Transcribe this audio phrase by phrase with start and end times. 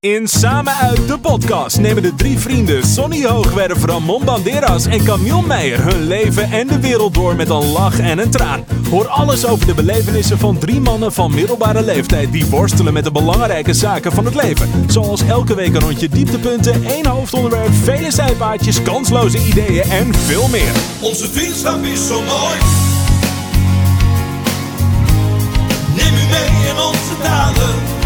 [0.00, 5.42] In Samen uit de podcast nemen de drie vrienden Sonny Hoogwerf, Ramon Banderas en Camille
[5.42, 8.64] Meijer hun leven en de wereld door met een lach en een traan.
[8.90, 13.10] Hoor alles over de belevenissen van drie mannen van middelbare leeftijd die worstelen met de
[13.10, 14.68] belangrijke zaken van het leven.
[14.86, 20.72] Zoals elke week een rondje dieptepunten, één hoofdonderwerp, vele zijpaadjes, kansloze ideeën en veel meer.
[21.00, 22.58] Onze vriendschap is zo mooi.
[25.96, 27.97] Neem u mee in onze daden.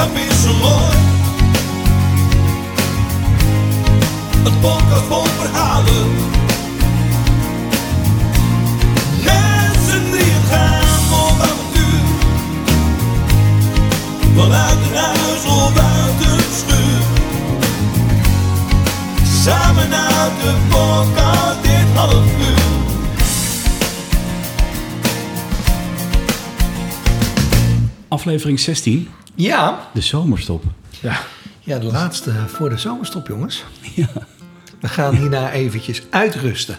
[0.00, 0.96] Is zo mooi.
[4.44, 6.10] Een podcast vol verhalen.
[9.24, 12.02] Met z'n drieën gaan op avontuur.
[14.36, 17.02] Vanuit een huis of uit een schuur.
[19.42, 22.58] Samen uit de podcast dit half uur.
[28.08, 29.08] Aflevering 16,
[29.40, 30.62] Ja, de zomerstop.
[31.60, 33.64] ja, de laatste voor de zomerstop, jongens.
[33.94, 34.06] Ja.
[34.80, 36.76] We gaan hierna eventjes uitrusten.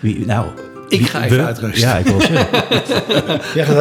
[0.00, 0.46] Wie, nou,
[0.88, 1.88] Ik wie- ga even we- uitrusten.
[1.88, 2.48] Ja, ik wil zeggen.
[3.54, 3.72] Ja,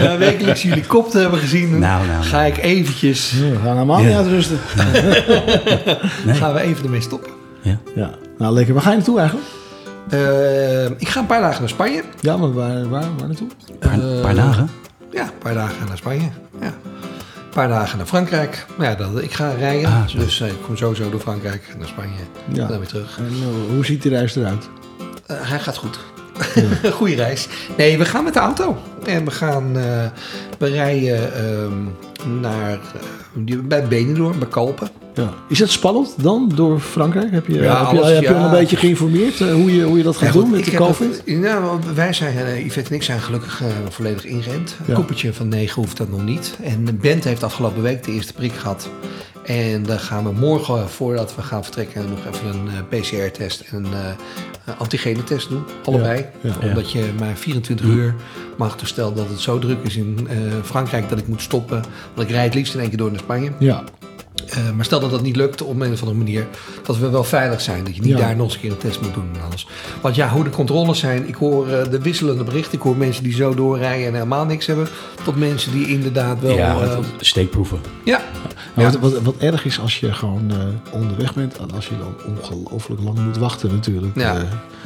[0.00, 4.00] na wekelijks jullie kop te hebben gezien, Nou, nou, ga ik eventjes, We gaan helemaal
[4.00, 4.06] Ja.
[4.06, 4.58] niet uitrusten.
[6.24, 6.34] Nee.
[6.34, 7.30] gaan we even ermee stoppen.
[7.62, 7.78] Ja.
[7.94, 8.10] Ja.
[8.38, 8.74] Nou, lekker.
[8.74, 9.48] Waar ga je naartoe eigenlijk?
[10.10, 12.02] Eh, ik ga een paar dagen naar Spanje.
[12.20, 13.48] Ja, maar waar, waar, waar naartoe?
[13.70, 14.70] Een paar, Eh, paar dagen.
[15.12, 16.28] Ja, een paar dagen naar Spanje.
[16.60, 16.72] Ja.
[17.56, 18.66] Een paar dagen naar Frankrijk.
[18.78, 19.90] Ja, dat, ik ga rijden.
[19.90, 22.18] Ah, dus eh, ik kom sowieso door Frankrijk naar Spanje.
[22.52, 22.62] Ja.
[22.62, 23.18] En dan weer terug.
[23.18, 24.68] En eh, hoe ziet die reis eruit?
[25.26, 25.98] Eh, hij gaat goed.
[26.92, 27.48] Goeie reis.
[27.76, 28.76] Nee, we gaan met de auto.
[29.04, 30.04] En we gaan, eh
[30.58, 31.72] we rijden ehm,
[32.40, 32.78] naar,
[33.46, 34.88] eh, bij Benidorm, bij Kalpen.
[35.14, 35.32] Ja.
[35.48, 37.30] Is het spannend dan door Frankrijk?
[37.30, 38.38] Heb je, Ja, heb je, alles, heb je ja.
[38.38, 41.22] al een beetje geïnformeerd eh, hoe, je, hoe je dat gaat doen met de COVID?
[41.26, 44.76] het- want wij zijn, eh, Yvette en ik zijn gelukkig volledig ingerend.
[44.78, 44.94] Een Ja.
[44.94, 46.56] koepeltje van 9 hoeft dat nog niet.
[46.62, 48.88] En Bent heeft afgelopen week de eerste prik gehad.
[49.46, 53.84] En dan gaan we morgen, voordat we gaan vertrekken, nog even een eh, PCR-test en
[53.84, 55.64] een uh, antigene-test doen.
[55.84, 56.26] Allebei.
[56.40, 56.68] Ja, ja.
[56.68, 58.14] Omdat je maar 24 uur
[58.56, 58.76] mag.
[58.76, 61.84] Dus stel dat het zo druk is in eh, Frankrijk dat ik moet stoppen.
[62.14, 63.50] Want ik rijd het liefst in één keer door naar Spanje.
[63.58, 63.84] Ja.
[64.48, 66.46] Eh, maar stel dat dat niet lukt op een of andere manier,
[66.84, 67.84] dat we wel veilig zijn.
[67.84, 68.16] Dat je niet Ja.
[68.18, 69.66] daar nog eens een keer een test moet doen en alles.
[70.00, 72.72] Want ja, hoe de controles zijn, ik hoor eh, de wisselende berichten.
[72.74, 74.88] Ik hoor mensen die zo doorrijden en helemaal niks hebben.
[75.24, 76.56] Tot mensen die inderdaad wel.
[76.56, 77.78] ja, eh, steekproeven.
[78.04, 78.20] ja.
[78.74, 80.56] Wat, wat, wat erg is als je gewoon eh,
[81.00, 84.16] onderweg bent en als je dan ongelooflijk lang moet wachten natuurlijk.
[84.16, 84.34] Ja.
[84.36, 84.42] Eh,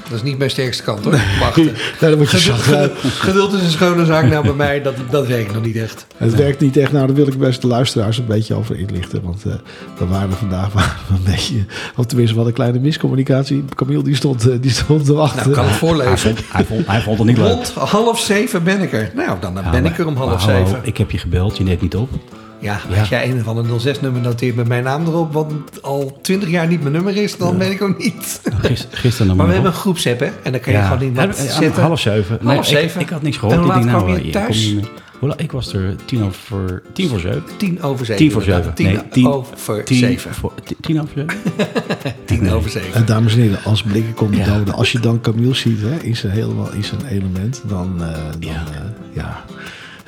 [0.09, 1.21] Dat is niet mijn sterkste kant hoor.
[1.41, 1.65] Wachten.
[2.00, 4.25] nee, dan moet je Geduld, geduld, geduld is een schone zaak.
[4.31, 6.06] Nou, bij mij, dat, dat werkt nog niet echt.
[6.17, 6.93] Het werkt niet echt.
[6.93, 9.22] Nou, daar wil ik best de luisteraars een beetje over inlichten.
[9.22, 9.52] Want eh
[9.98, 11.64] we waren er vandaag waren we een beetje...
[11.96, 13.64] Of tenminste, wat een kleine miscommunicatie.
[13.74, 15.40] Camille die stond, eh, die stond te wachten.
[15.42, 16.36] Nou, kan het voorlezen.
[16.52, 17.46] hij, vond, hij vond het niet leuk.
[17.52, 19.10] Rond half zeven ben ik er.
[19.14, 20.80] Nou, dan Ja, ben maar- ik er om maar half hallo, zeven.
[20.82, 22.10] Ik heb je gebeld, je neemt niet op.
[22.58, 22.98] Ja, Ja.
[22.98, 25.52] als jij een van de 06-nummer noteert met mijn naam erop, wat
[25.82, 28.40] al 20 jaar niet mijn nummer is, dan weet ik ook niet.
[28.60, 30.28] Gister, gisteren nog Maar we maar hebben een groepsapp, hè?
[30.42, 31.82] En dan kan je gewoon in zetten.
[31.82, 32.38] Half zeven.
[32.44, 33.00] Half ik- zeven.
[33.00, 33.60] Ik, had niks En gehoord.
[33.60, 34.74] Ik laat denk, kwam nou, je thuis?
[35.20, 37.42] Hoe Ik was er tien over, tien voor zeven.
[37.56, 38.22] Tien over zeven.
[38.22, 38.75] Tien voor zeven.
[38.75, 40.34] Tien Nee, tien over tien zeven.
[40.34, 41.36] voor- ti- Tien over zeven?
[42.25, 42.94] Tien over zeven.
[42.94, 44.56] En dames en heren, als blikken komt de Ja.
[44.58, 44.75] doden.
[44.75, 48.50] Als je dan Camille ziet hè, in, zijn helemaal, in zijn element, dan, eh, dan
[48.50, 48.64] Ja.
[48.72, 48.81] eh,
[49.12, 49.44] ja.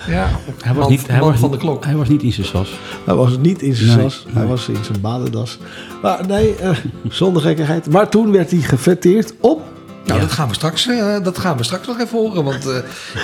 [0.08, 0.28] Ja,
[0.60, 1.84] Hij was man, niet, hij man was van de klok.
[1.84, 2.78] Hij was niet in zijn sas.
[3.04, 4.50] Hij was niet in zijn Nee, sas, hij nee.
[4.50, 5.58] was in zijn badendas.
[6.02, 6.70] Maar nee, eh,
[7.08, 7.90] zonder gekkigheid.
[7.90, 9.71] Maar toen werd hij gefeteerd op...
[10.04, 12.44] Nou, dat, gaan we straks, eh, dat gaan we straks nog even horen.
[12.44, 12.76] Want eh,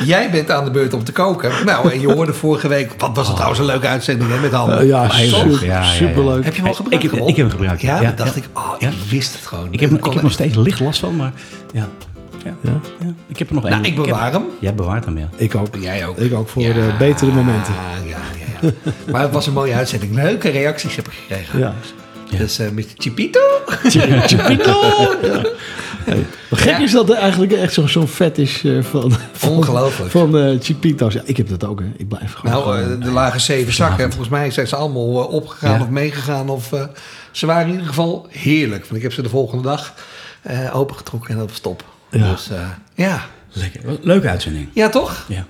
[0.05, 1.53] jij bent aan de beurt om te koken.
[1.65, 2.93] Nou, en je hoorde vorige week...
[2.99, 4.79] Wat was het trouwens een leuke uitzending hè, met handen.
[4.79, 5.65] eh, ja, super.
[5.65, 6.45] Ja, superleuk.
[6.45, 7.05] Heb je hem al gebruikt?
[7.05, 8.13] Ik ik heb hem gebruikt, Ja, ja.
[8.13, 8.89] dacht ik, oh, Ja.
[8.89, 9.69] ik wist het gewoon.
[9.71, 11.33] Ik heb, ik heb nog steeds licht last van, maar
[11.73, 11.89] ja.
[12.45, 12.81] Ja, Ja?
[13.01, 13.13] ja.
[13.27, 13.85] Ik heb er nog Nou, één.
[13.85, 14.45] ik heb- bewaar hem.
[14.61, 15.29] Jij bewaart hem, ja.
[15.37, 15.69] Ik ook.
[15.81, 16.19] Jij ook.
[16.19, 16.73] Ik ook voor Ja.
[16.73, 17.73] de betere momenten.
[17.75, 18.17] Ja, ja,
[18.61, 18.69] ja.
[18.85, 18.93] ja.
[19.13, 20.15] maar het was een mooie uitzending.
[20.15, 21.59] Leuke reacties heb ik gekregen.
[21.59, 21.75] Ja.
[22.39, 23.41] Dus eh met Chipito.
[24.27, 24.81] Chipito!
[26.09, 26.79] Hey, gek Ja.
[26.83, 30.11] is dat er eigenlijk echt zo'n zo'n fetish eh, van, van, Ongelooflijk.
[30.11, 31.15] van eh, Chipito's.
[31.15, 31.87] Ja, ik heb dat ook, hè.
[31.97, 32.53] Ik blijf gewoon...
[32.53, 34.09] Nou, gewoon- eh, de lage zeven zakken.
[34.09, 35.81] Volgens mij zijn ze allemaal eh, opgegaan Ja.
[35.83, 36.49] of meegegaan.
[36.49, 36.83] Of, eh,
[37.31, 38.83] ze waren in ieder geval heerlijk.
[38.83, 39.95] Want ik heb ze de volgende dag
[40.43, 41.85] eh, opengetrokken en dat was top.
[42.11, 42.31] Ja.
[42.31, 42.61] Dus eh,
[42.95, 43.25] ja.
[43.53, 43.81] Lekker.
[44.01, 44.69] Leuke uitzending.
[44.73, 45.25] Ja, toch?
[45.29, 45.47] Ja.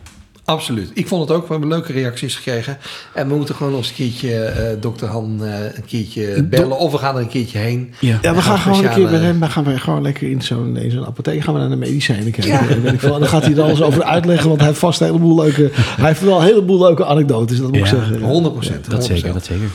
[0.49, 0.91] Absoluut.
[0.95, 1.47] Ik vond het ook.
[1.47, 2.79] We hebben leuke reacties gekregen.
[3.15, 6.79] En we moeten gewoon nog eens een keertje eh dokter Han eh, een keertje bellen.
[6.79, 7.95] Of we gaan er een keertje heen.
[8.01, 8.19] Ja.
[8.23, 10.77] Ja, we gaan gewoon een keer bij hem, dan gaan we gewoon lekker in zo'n
[10.77, 12.53] in zo'n apotheek gaan we naar de medicijnen kijken.
[12.53, 12.69] Ja.
[12.69, 15.37] En ik dan gaat hij er alles over uitleggen, want hij heeft vast een heleboel
[15.43, 18.21] leuke, hij heeft wel een heleboel leuke anekdotes, dat moet ik zeggen.
[18.21, 18.91] 100 procent.
[18.91, 19.69] Dat zeker, dat zeker.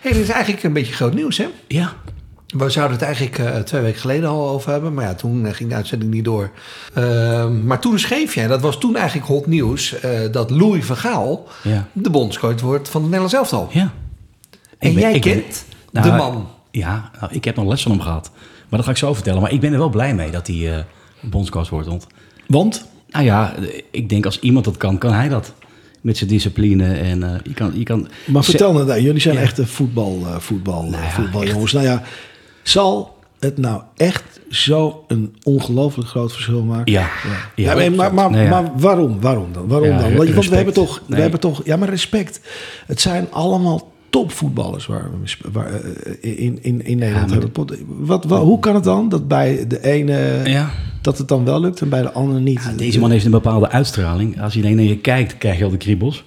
[0.00, 1.46] Hey, dit is eigenlijk een beetje groot nieuws, hè?
[1.66, 1.92] Ja.
[2.56, 4.94] We zouden het eigenlijk eh, twee weken geleden al over hebben.
[4.94, 6.50] Maar ja, toen eh, ging de uitzending niet door.
[6.94, 10.00] Ehm, maar toen schreef jij, dat was toen eigenlijk hot nieuws...
[10.00, 11.88] eh, dat Louis van Gaal Ja.
[11.92, 13.68] de bondscoach wordt van het Nederlands elftal.
[13.72, 13.92] Ja.
[14.78, 16.48] En ben- jij ben- kent Nou, de man.
[16.70, 18.30] Ja, nou, ik heb nog les van hem gehad.
[18.68, 19.40] Maar dat ga ik zo vertellen.
[19.42, 20.82] Maar ik ben er wel blij mee dat hij eh
[21.20, 21.86] bondscoach wordt.
[21.88, 22.06] Want,
[22.46, 22.86] Want?
[23.08, 23.54] nou ja,
[23.90, 25.52] ik denk als iemand dat kan, kan hij dat.
[26.00, 26.92] Met zijn discipline.
[26.94, 27.72] En eh, je kan...
[27.74, 29.40] Je kan Maar vertel nou, nou, jullie zijn Ja.
[29.40, 31.72] echte voetbal, eh, voetbal, Nou ja, voetbaljongens.
[31.72, 32.02] Nou ja,
[32.68, 36.92] zal het nou echt zo een ongelooflijk groot verschil maken?
[36.92, 37.08] Ja.
[37.54, 37.74] Ja, Ja.
[37.74, 38.50] maar, maar, maar, Nee, ja.
[38.50, 39.20] maar waarom?
[39.20, 39.68] Waarom dan?
[39.68, 40.16] Waarom Ja, dan?
[40.16, 42.40] Want, we hebben toch, we hebben toch, ja, maar respect.
[42.86, 47.52] Het zijn allemaal topvoetballers waar we waar, eh, in, in, in Nederland hebben.
[47.86, 50.42] Wat, wat, hoe kan het dan dat bij de ene
[51.02, 52.72] dat het dan wel lukt en bij de andere niet?
[52.76, 54.40] Deze man heeft een bepaalde uitstraling.
[54.40, 56.24] Als je alleen naar je kijkt, krijg je al de kriebels.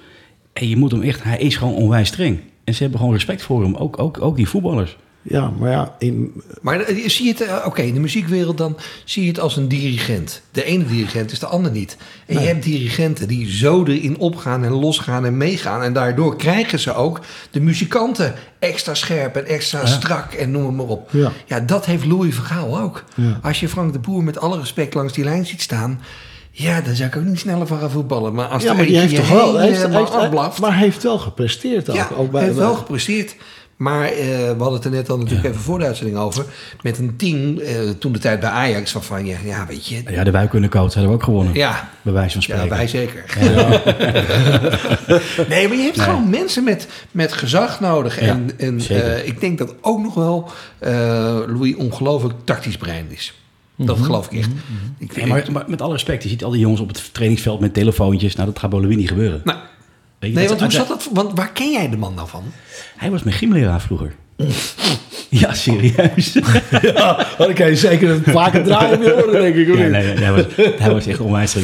[0.54, 1.24] En je moet hem echt...
[1.24, 2.40] Hij is gewoon onwijs streng.
[2.64, 3.76] En ze hebben gewoon respect voor hem.
[3.76, 4.98] Ook, ook, ook die voetballers.
[5.24, 8.78] Ja, maar ja, in, Maar eh, zie je het, eh, oké, in de muziekwereld dan
[9.06, 10.42] zie je het als een dirigent.
[10.52, 11.98] De ene dirigent is de ander niet.
[12.26, 15.84] En je hebt dirigenten die zo erin opgaan en losgaan en meegaan.
[15.84, 17.20] En daardoor krijgen ze ook
[17.52, 21.10] de muzikanten extra scherp en extra strak en noem het maar op.
[21.12, 21.32] Ja.
[21.46, 23.04] Ja, dat heeft Louis van Gaal ook.
[23.16, 23.40] Ja.
[23.42, 26.02] Als je Frank de Boer met alle respect langs die lijn ziet staan...
[26.54, 28.34] Ja, dan zou ik ook niet sneller van gaan voetballen.
[28.34, 31.96] Maar als ja, maar die heeft toch wel, heeft, maar hij heeft wel gepresteerd ook.
[31.96, 33.36] Ja, ook hij heeft wel gepresteerd.
[33.82, 36.46] Maar eh, we hadden het er net al natuurlijk even voor de uitzending over.
[36.82, 40.04] Met een team, eh, toen de tijd bij Ajax, waarvan je, ja, weet je...
[40.10, 41.54] Ja, de Wijkundecoach hadden we ook gewonnen.
[41.54, 42.64] Ja, Bij wijze van spreken.
[42.64, 43.24] ja wij zeker.
[45.50, 48.20] nee, maar je hebt gewoon mensen met, met gezag nodig.
[48.20, 50.50] Ja, en en eh, ik denk dat ook nog wel
[51.48, 53.34] Louis ongelooflijk tactisch brein is.
[53.76, 54.50] Dat geloof ik echt.
[54.98, 57.60] Ik, Nee, maar, maar met alle respect, je ziet al die jongens op het trainingsveld
[57.60, 58.36] met telefoontjes.
[58.36, 59.42] Nou, dat gaat bij Louis niet gebeuren.
[59.44, 59.60] Nou,
[60.22, 61.10] Weet je, nee, dat- want hoe zat dat?
[61.14, 62.44] Want waar ken jij de man nou van?
[62.98, 64.14] Hij was mijn gymleraar vroeger.
[65.30, 66.34] ja, serieus.
[66.82, 69.68] Ja, oh, dan kan je zeker een vaker draaien weer horen, denk ik.
[69.68, 70.44] Ja, nee, nee, hij, was,
[70.78, 71.54] hij was echt onwijs.
[71.54, 71.62] Ja.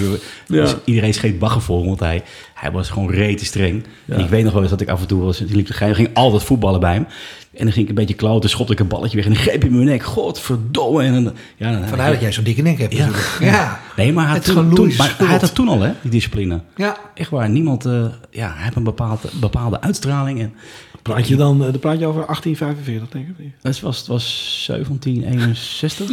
[0.47, 2.23] Dus iedereen scheet bagger voor, want hij,
[2.57, 3.83] hij was gewoon rete streng.
[4.05, 5.73] En ik weet nog wel eens dat ik af en toe was, die liep te
[5.73, 7.07] gein, ging altijd voetballen bij hem.
[7.53, 9.61] En dan ging ik een beetje kloten, schopte ik een balletje weg en dan greep
[9.61, 10.03] hij mijn nek.
[10.03, 11.03] Godverdomme.
[11.03, 13.05] En dan, ja, dan, Vandaar dat jij zo'n dikke nek hebt Ja.
[13.05, 13.37] natuurlijk.
[13.39, 13.79] Ja.
[13.95, 15.91] Nee, maar hij had, Het toen, gewoon toen, maar hij had dat toen al, hè,
[16.01, 16.59] die discipline.
[16.75, 16.97] Ja.
[17.13, 20.39] Echt waar, niemand, eh, ja, hij heeft een bepaalde, bepaalde uitstraling.
[20.39, 20.53] En
[21.01, 23.51] Praat je dan, eh, dan praat je over 1845, denk ik.
[23.61, 26.09] het was, het was 1761.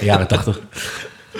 [0.08, 0.60] Jaren 80.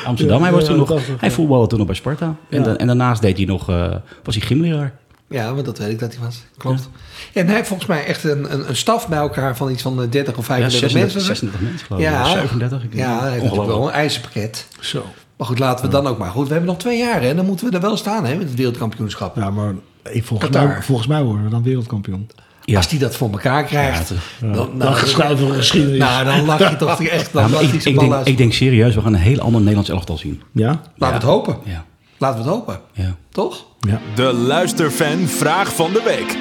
[0.04, 1.34] Amsterdam, hij was Ja, toen nog, jaren 80, hij ja.
[1.34, 2.36] voetbalde toen nog bij Sparta.
[2.50, 2.64] En, Ja.
[2.64, 4.94] da- en daarnaast deed hij nog, eh, was hij gymleraar.
[5.28, 6.42] Ja, want dat weet ik dat hij was.
[6.56, 6.88] Klopt.
[7.32, 10.02] En hij heeft volgens mij echt een, een, een staf bij elkaar van iets van
[10.02, 11.20] eh, 30 of Ja, 35 36, mensen.
[11.36, 12.06] 36 mensen geloof ik.
[12.08, 12.82] Ja, 37.
[12.84, 14.66] ik- Ja, hij heeft wel een ijzerpakket.
[14.80, 15.04] Zo.
[15.36, 16.30] Maar goed, laten we dan ook maar.
[16.30, 18.48] Goed, we hebben nog twee jaar en dan moeten we er wel staan hè, met
[18.48, 19.36] het wereldkampioenschap.
[19.36, 19.74] Ja, maar
[20.10, 20.68] ik, volgens, Qatar.
[20.68, 22.28] mij, volgens mij worden we dan wereldkampioen.
[22.64, 22.76] Ja.
[22.76, 24.70] Als die dat voor elkaar krijgt, Ja, dan, Dan
[25.18, 25.98] nou, we geschiedenis.
[25.98, 27.32] nou, dan lach je toch echt.
[27.32, 30.42] Dan ik, ik, denk, ik denk serieus, we gaan een heel ander Nederlands elftal zien.
[30.52, 30.66] Ja?
[30.68, 31.56] Laten we het hopen.
[31.64, 31.84] Ja,
[32.18, 32.78] Laten we het hopen.
[32.92, 33.14] ja.
[33.30, 33.64] Toch?
[33.80, 34.00] Ja.
[34.14, 36.36] De luisterfan vraag van de week.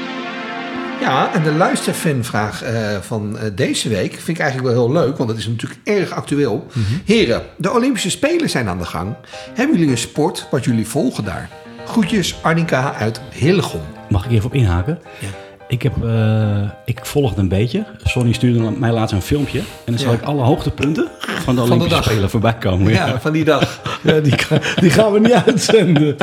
[1.01, 5.17] Ja, en de luisterfanvraag eh van eh, deze week vind ik eigenlijk wel heel leuk,
[5.17, 6.67] want het is natuurlijk erg actueel.
[7.05, 9.15] Heren, de Olympische Spelen zijn aan de gang.
[9.53, 11.49] Hebben jullie een sport wat jullie volgen daar?
[11.85, 13.81] Groetjes, Arnika uit Hillegom.
[14.09, 14.99] Mag ik even op inhaken?
[15.19, 15.27] Ja.
[15.67, 17.83] Ik, heb, eh, ik volg het een beetje.
[18.03, 19.59] Sonny stuurde mij laatst een filmpje.
[19.59, 20.17] En dan zal Ja.
[20.17, 21.07] ik alle hoogtepunten
[21.43, 22.03] van de Olympische.
[22.03, 22.91] Spelen voorbij komen.
[22.91, 23.79] Ja, van die dag.
[24.03, 24.33] Ja, die,
[24.75, 26.15] die gaan we niet uitzenden.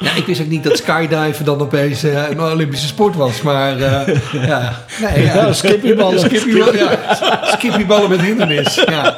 [0.00, 3.80] Ja, ik wist ook niet dat skydiven dan opeens eh, een Olympische sport was, maar
[3.80, 4.16] eh,
[4.48, 4.72] ja.
[5.00, 5.52] Nee, ja.
[5.52, 6.20] Skippyballen.
[6.20, 6.98] Skippyballen, ja.
[7.44, 8.74] Skippyballen met hindernis.
[8.74, 9.16] Ja,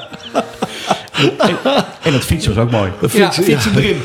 [2.03, 2.91] En het fietsen was ook mooi.
[3.13, 4.03] ja fietsen erin.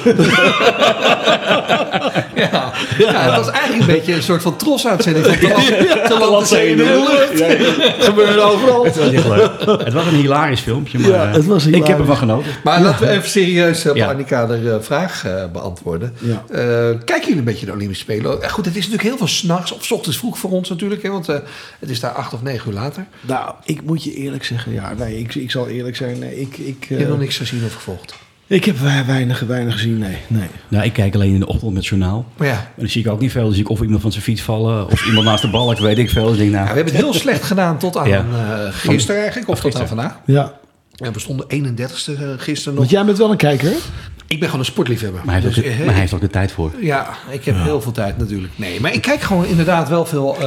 [3.06, 3.22] Ja.
[3.22, 7.60] het was eigenlijk een beetje een soort van trosuitzending van te land, in de lucht.
[8.06, 8.84] Gebeurde overal.
[8.84, 9.51] Het was echt leuk.
[9.84, 12.00] Het was een hilarisch filmpje, maar Ja, eh, het was ik heb hilarisch.
[12.00, 12.51] ervan genoten.
[12.63, 14.08] Maar laten we even serieus op Ja.
[14.10, 16.13] Annika de eh, vraag eh, beantwoorden.
[16.20, 16.44] Ja.
[16.50, 16.58] Eh,
[17.06, 18.41] kijken jullie een beetje de Olympische Spelen?
[18.41, 21.03] Eh, goed, het is natuurlijk heel veel s'nachts of 's ochtends vroeg voor ons natuurlijk.
[21.03, 21.36] Hè, want eh,
[21.79, 23.06] het is daar acht of negen uur later.
[23.22, 24.72] Nou, ik moet je eerlijk zeggen.
[24.74, 26.20] Ja, nee, ik, ik zal eerlijk zijn.
[26.20, 28.15] Nee, ik, ik, Je eh, hebt nog niks gezien of gevolgd.
[28.50, 29.98] Ik heb wei- weinig, weinig gezien.
[29.98, 30.48] Nee, nee.
[30.68, 32.25] Nou, ik kijk alleen in de ochtend met het journaal.
[32.38, 33.44] Maar ja, En dan zie ik ook niet veel.
[33.44, 34.88] Dan zie ik of iemand van zijn fiets vallen.
[34.91, 36.27] Of iemand naast de balk, weet ik veel.
[36.27, 38.25] Dus denk, nou, Ja, we hebben het heel slecht gedaan tot aan Ja.
[38.34, 40.20] eh, gisteren eigenlijk, of tot aan vandaag.
[40.25, 40.53] Ja,
[40.96, 42.75] En we stonden 31ste eh, gisteren nog.
[42.77, 43.72] want jij bent wel een kijker.
[44.27, 45.22] Ik ben gewoon een sportliefhebber.
[45.25, 46.72] maar hij heeft, Dus, ook, de, eh, maar hij heeft ook de tijd voor.
[46.82, 48.53] Ja, ik heb heel veel tijd natuurlijk.
[48.56, 50.38] Nee, maar ik kijk gewoon inderdaad wel veel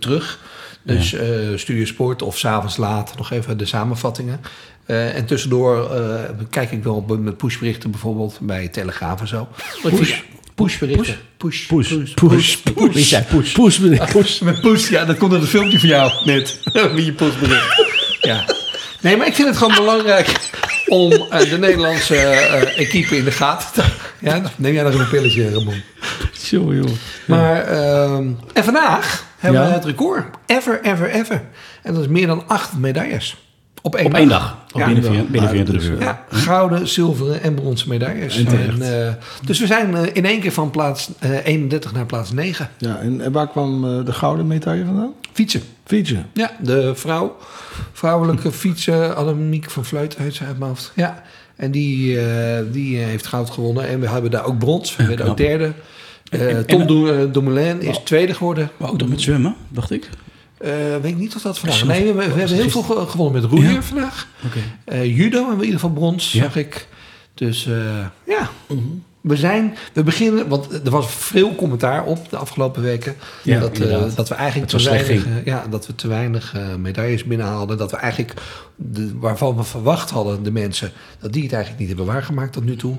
[0.00, 0.38] terug.
[0.82, 1.26] Dus eh
[1.56, 4.40] Studio Sport of s'avonds laat nog even de samenvattingen.
[4.86, 9.48] Eh, en tussendoor eh, kijk ik wel op- met pushberichten bijvoorbeeld bij Telegraaf en zo.
[9.82, 10.14] Vind-
[10.54, 11.16] Pushberichten.
[11.36, 11.66] Push.
[11.66, 11.92] Poes.
[11.96, 12.92] Push.
[12.92, 13.52] Wie zei poes?
[13.52, 14.12] Poes bericht.
[14.12, 14.40] Push.
[14.40, 14.88] Met push.
[14.88, 16.60] Ja, dat komt uit een filmpje van jou net.
[16.94, 17.84] Wie je pushbericht.
[18.20, 18.44] Ja.
[19.00, 20.50] Nee, maar ik vind het gewoon belangrijk
[20.86, 23.82] om eh, de Nederlandse eh, equipe in de gaten te
[24.20, 25.82] Ja, neem jij nog een pilletje, Ramon.
[26.50, 26.96] Jongen, jongen.
[27.26, 29.68] Maar, ehm, en vandaag hebben Ja.
[29.68, 30.24] we het record.
[30.46, 31.42] Ever, ever, ever.
[31.82, 33.36] En dat is meer dan acht medailles.
[33.86, 34.58] Op één Op één dag.
[34.72, 34.86] Op Ja.
[34.86, 36.00] binnen, vier- binnen 24 uur.
[36.00, 38.44] Ja, gouden, zilveren en bronzen medailles.
[38.44, 39.12] En eh,
[39.46, 42.68] dus we zijn eh, in één keer van plaats eh, 31 naar plaats 9.
[42.78, 45.12] Ja, en, waar kwam eh, de gouden medaille vandaan?
[45.32, 45.62] Fietsen.
[45.84, 46.26] Fietsen.
[46.32, 47.36] Ja, de vrouw,
[47.92, 50.92] vrouwelijke fietsen, Annemiek van Vleuten uit zijn hoofd.
[50.94, 51.22] Ja,
[51.56, 53.88] en die, eh, die eh, heeft goud gewonnen.
[53.88, 54.96] En we hebben daar ook brons.
[54.96, 55.72] We werden ook derde.
[56.30, 58.70] Eh, en- Tom eh, Dumoulin is tweede geworden.
[58.76, 60.08] Maar ook nog met zwemmen, dacht ik.
[60.58, 60.70] Eh,
[61.02, 61.84] weet ik niet of dat vandaag...
[61.84, 63.82] Nee, we, we hebben heel veel ge- gewonnen met roeien Ja.
[63.82, 64.28] vandaag.
[64.84, 66.42] Eh, judo hebben we in ieder geval brons, Ja.
[66.42, 66.88] zag ik.
[67.34, 68.50] Dus eh, ja,
[69.20, 69.76] we zijn...
[69.92, 70.48] We beginnen...
[70.48, 73.14] Want er was veel commentaar op de afgelopen weken.
[73.42, 73.76] Ja, dat,
[74.16, 77.78] dat we eigenlijk te weinig, ja, dat we te weinig medailles binnenhaalden.
[77.78, 78.32] Dat we eigenlijk...
[78.76, 80.92] De, waarvan we verwacht hadden, de mensen...
[81.20, 82.96] dat die het eigenlijk niet hebben waargemaakt tot nu toe.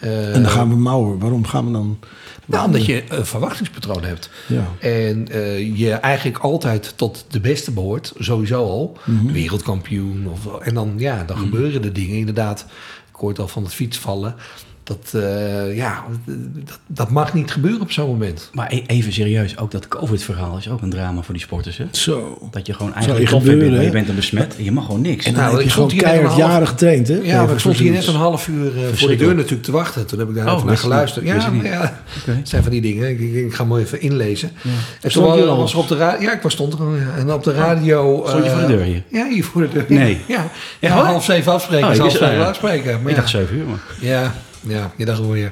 [0.00, 1.18] Eh, En dan gaan we mouwen.
[1.18, 1.98] Waarom gaan we dan...
[2.46, 4.30] nou, omdat je een verwachtingspatroon hebt.
[4.46, 4.68] Ja.
[4.80, 8.98] En eh, je eigenlijk altijd tot de beste behoort, sowieso al.
[9.32, 10.26] Wereldkampioen.
[10.28, 12.16] Of, en dan, ja, dan gebeuren er dingen.
[12.16, 12.66] Inderdaad,
[13.08, 14.34] ik hoorde al van het fietsvallen.
[14.88, 16.04] Dat, eh, ja,
[16.64, 18.50] dat, dat mag niet gebeuren op zo'n moment.
[18.52, 21.76] Maar e- even serieus, ook dat COVID-verhaal is ook een drama voor die sporters.
[21.76, 21.84] Hè?
[21.90, 22.48] Zo.
[22.50, 24.84] Dat je gewoon je eigenlijk gebeuren, bent, maar je bent dan besmet en je mag
[24.84, 25.24] gewoon niks.
[25.26, 27.14] En dan Nou, heb ik je stond gewoon hier net keihard een jaren getraind, hè?
[27.22, 29.72] Ja, maar ik stond hier net een half uur eh, voor de deur natuurlijk te
[29.72, 30.06] wachten.
[30.06, 31.24] Toen heb ik daar Oh, even naar je geluisterd.
[31.26, 32.30] Ja, je ja, Oké.
[32.30, 33.08] het zijn van die dingen.
[33.10, 34.50] Ik, ik, ik ga mooi even inlezen.
[34.64, 35.56] En toen Stond je al?
[35.56, 36.20] was er op de radio...
[36.28, 36.94] Ja, ik was stond er al.
[36.94, 37.14] ja.
[37.16, 38.24] En op de radio...
[38.26, 39.02] Stond je voor de eh, deur hier?
[39.08, 39.84] Ja, hier voor de deur.
[39.88, 40.20] Nee.
[40.26, 40.44] Ja, Ja,
[40.88, 41.04] ja hoor.
[41.04, 41.86] half zeven afspreken.
[41.86, 42.44] Half zeven oh, ja.
[42.48, 42.92] afspreken.
[42.92, 43.14] Maar Ik ja.
[43.14, 43.78] dacht 7 uur, maar...
[44.00, 45.50] Ja, ja, je dacht je.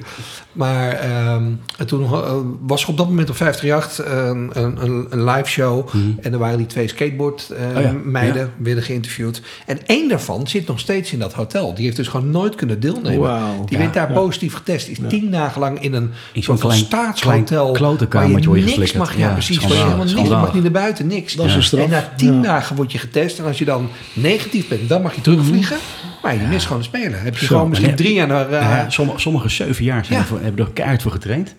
[0.53, 1.45] Maar ehm,
[1.79, 5.49] en toen eh, was er op dat moment op 538 een, een, een, een live
[5.49, 5.89] show.
[6.21, 7.77] En er waren die twee skateboard eh, Mhm.
[7.77, 8.49] Oh ja, meiden ja.
[8.59, 9.43] werden geïnterviewd.
[9.67, 11.75] En één daarvan zit nog steeds in dat hotel.
[11.75, 13.41] Die heeft dus gewoon nooit kunnen deelnemen.
[13.67, 14.15] Die Ja, werd daar ja.
[14.15, 14.89] positief getest.
[14.89, 17.73] Is tien dagen lang in een In zo'n soort van klein- staatshotel.
[18.09, 19.17] klein waar je niks mag.
[19.17, 19.57] Ja, Ja, precies.
[19.59, 21.35] Waar je schandalig, helemaal niks mag niet naar buiten, niks.
[21.35, 21.85] Dat is een straf.
[21.85, 22.41] En na tien Ja.
[22.43, 23.39] dagen word je getest.
[23.39, 25.77] En als je dan negatief bent, dan mag je terugvliegen.
[26.27, 27.23] Maar je mist gewoon de spelen.
[27.23, 28.47] Heb je Zo, gewoon misschien en- drie jaar naar...
[28.51, 30.25] eh, Ja, sommige, sommige zeven jaar zijn Ja.
[30.25, 31.55] ervoor- hebben er keihard voor getraind.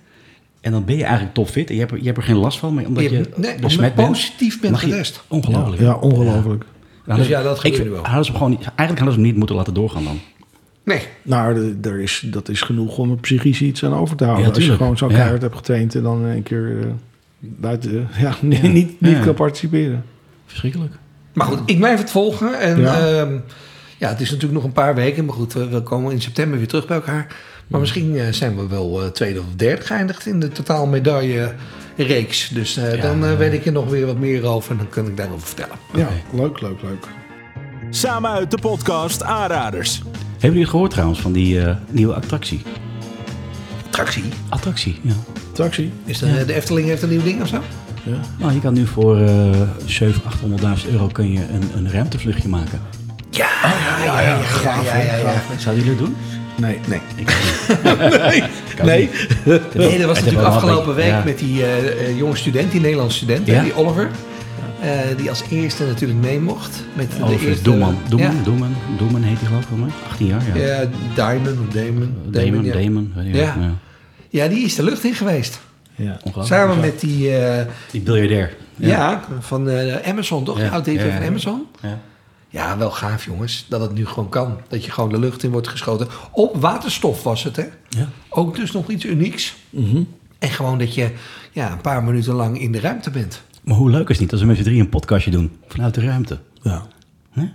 [0.61, 1.67] En dan ben je eigenlijk topfit.
[1.69, 3.37] En je hebt, er- je hebt er geen last van, maar omdat je, Je hebt-
[3.37, 4.07] nee, besmet omdat bent.
[4.09, 5.23] positief bent mag je- getest.
[5.27, 5.81] Ongelooflijk.
[5.81, 6.63] Ja, ongelooflijk.
[7.05, 8.03] Dus ja, dat gebeurde wel.
[8.03, 10.19] Hadden ze hem gewoon niet, eigenlijk hadden ze hem niet moeten laten doorgaan dan.
[10.83, 11.01] Nee.
[11.21, 14.45] Nou, de- er is, dat is genoeg om er psychisch iets aan over te houden.
[14.47, 15.15] Ja, Als je gewoon zo Ja.
[15.15, 16.85] keihard hebt getraind en dan een keer eh,
[17.39, 19.19] buiten, ja, niet, niet, niet Ja.
[19.23, 20.03] kan participeren.
[20.45, 20.93] Verschrikkelijk.
[21.33, 22.59] Maar goed, ik blijf het volgen.
[22.59, 23.27] En Ja.
[23.97, 24.09] Ja.
[24.09, 25.25] het is natuurlijk nog een paar weken.
[25.25, 27.35] Maar goed, we, komen in september weer terug bij elkaar.
[27.67, 31.53] Maar misschien eh, zijn we wel eh, tweede of derde geëindigd in de totaal medaille
[31.97, 32.49] reeks.
[32.49, 33.01] Dus eh, Ja.
[33.01, 34.71] dan weet ik er nog weer wat meer over.
[34.71, 35.75] En dan kan ik daarover vertellen.
[35.93, 37.07] Ja, leuk, leuk, leuk.
[37.89, 40.01] Samen uit de podcast Aanraders.
[40.31, 42.61] Hebben jullie gehoord trouwens van die eh, nieuwe attractie?
[43.87, 44.23] Attractie.
[44.49, 45.13] Attractie, ja.
[45.51, 45.91] Taxi.
[46.05, 47.61] Is eh, de Efteling heeft een nieuw ding of zo?
[48.03, 48.19] Ja.
[48.39, 50.05] Nou, je kan nu voor eh 700.000,
[50.85, 52.81] 800.000 euro kun je een, een ruimtevluchtje maken.
[53.63, 55.41] Ja, ja, ja, ja, ja, ja, ja, ja.
[55.57, 56.15] Zouden jullie het doen?
[56.55, 56.99] Nee, nee.
[57.15, 57.27] Ik
[58.33, 58.83] niet.
[58.83, 59.09] Nee.
[59.73, 63.47] Nee, dat was natuurlijk afgelopen week met die eh, eh, jonge student, die Nederlandse student,
[63.47, 63.61] Ja.
[63.63, 64.09] die Oliver.
[64.81, 66.83] eh, die als eerste natuurlijk mee mocht.
[66.93, 67.97] Met de Over eerste, Doeman.
[68.09, 70.09] Doeman, Ja, Doeman, Doeman heet hij geloof ik, volgens mij.
[70.09, 70.65] 18 jaar, ja.
[70.65, 70.83] ja,
[71.15, 72.15] Diamond of Damon.
[72.25, 72.73] Damon, ja.
[72.73, 73.11] Damon.
[73.15, 73.55] weet je Ja.
[73.59, 73.71] ja.
[74.29, 75.59] Ja, die is de lucht in geweest.
[75.95, 76.17] Ja.
[76.23, 76.47] Ongelooflijk.
[76.61, 78.53] Samen met die, eh, Die biljardair.
[78.75, 79.23] ja.
[79.39, 80.71] van eh, Amazon, toch?
[80.71, 81.27] Oud-DV Ja, ja, van.
[81.27, 81.65] Amazon.
[81.81, 81.99] Ja.
[82.49, 84.57] Ja, wel gaaf jongens, dat het nu gewoon kan.
[84.67, 86.07] Dat je gewoon de lucht in wordt geschoten.
[86.31, 87.63] Op waterstof was het, hè?
[87.89, 88.09] Ja.
[88.29, 89.55] Ook dus nog iets unieks.
[90.39, 91.11] En gewoon dat je
[91.51, 93.41] ja, een paar minuten lang in de ruimte bent.
[93.63, 95.93] Maar hoe leuk is het niet als we met z'n drieën een podcastje doen vanuit
[95.93, 96.39] de ruimte?
[96.61, 96.87] Ja.
[97.31, 97.45] Hè?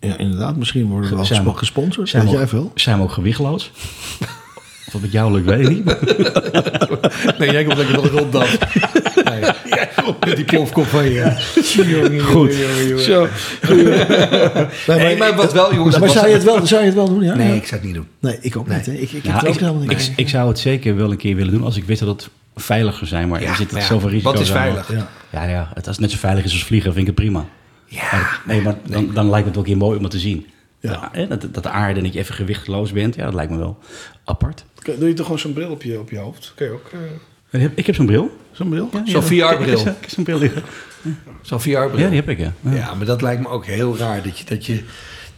[0.00, 0.56] ja, inderdaad.
[0.56, 2.08] Misschien worden we wel Zijn we- gespo- gesponsord.
[2.08, 2.72] Zijn we jij ook- veel?
[2.74, 3.70] Zijn we ook gewichtloos?
[4.88, 5.96] of het met jou lukt, weet ik niet.
[7.38, 8.58] Nee, jij komt lekker van de grond af.
[9.24, 9.40] Nee,
[10.26, 11.32] met die plofkop van je.
[12.22, 12.54] Goed.
[13.00, 13.28] Zo.
[14.86, 15.98] Nee, maar wat wel, jongens.
[15.98, 17.22] Maar dat zou je, het wel, zou je het wel doen?
[17.22, 17.34] Ja?
[17.34, 18.06] Nee, ik zou het niet doen.
[18.20, 18.86] Nee, ik ook niet.
[18.86, 18.92] Hè.
[18.92, 19.90] Ik, ik heb Ja, het ook ik, helemaal niet.
[19.90, 22.28] ik, ik zou het zeker wel een keer willen doen als ik wist dat het
[22.56, 23.28] veiliger zijn.
[23.28, 24.92] Maar Ja, er zit maar ja, zoveel risico's wat is veilig?
[24.92, 25.08] Ja.
[25.32, 27.44] Ja, ja, het, als het net zo veilig is als vliegen, vind ik het prima.
[27.86, 30.18] Ja, Maar, nee, maar dan, dan lijkt het wel een keer mooi om het te
[30.18, 30.46] zien.
[30.80, 31.10] Ja.
[31.28, 33.78] Dat, dat de aarde en dat je even gewichtloos bent, ja, dat lijkt me wel
[34.24, 34.64] apart.
[34.98, 36.52] Doe je toch gewoon zo'n bril op je, op je hoofd?
[36.54, 36.98] Kun je ook eh,
[37.50, 38.36] Ik heb, ik heb zo'n bril.
[38.52, 38.88] zo'n bril?
[38.92, 39.84] Ja, Zo'n VR-bril.
[40.06, 40.62] Zo'n bril liggen.
[41.42, 41.98] zo'n VR-bril.
[41.98, 42.52] Ja, die heb ik, ja.
[42.60, 42.72] ja.
[42.74, 44.22] Ja, maar dat lijkt me ook heel raar.
[44.22, 44.82] Dat je dat, je,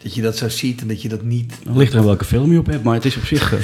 [0.02, 1.58] dat, je dat zo ziet en dat je dat niet...
[1.64, 3.52] Het ligt er aan welke film je op hebt, maar het is op zich...
[3.54, 3.60] eh,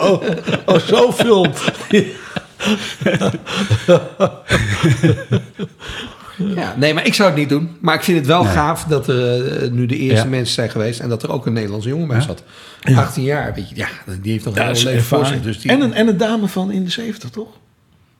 [0.10, 0.22] oh,
[0.66, 1.60] oh, zo filmt.
[6.38, 7.76] Ja, nee, maar ik zou het niet doen.
[7.80, 10.30] Maar ik vind het wel gaaf dat er eh, nu de eerste Ja.
[10.30, 11.00] mensen zijn geweest...
[11.00, 12.42] en dat er ook een Nederlandse jongen bij zat.
[12.94, 13.76] 18 jaar, weet je.
[13.76, 13.88] Ja,
[14.20, 15.42] die heeft nog een is leven voor zich.
[15.42, 17.48] Dus die, en, een, en een dame van in de 70, toch?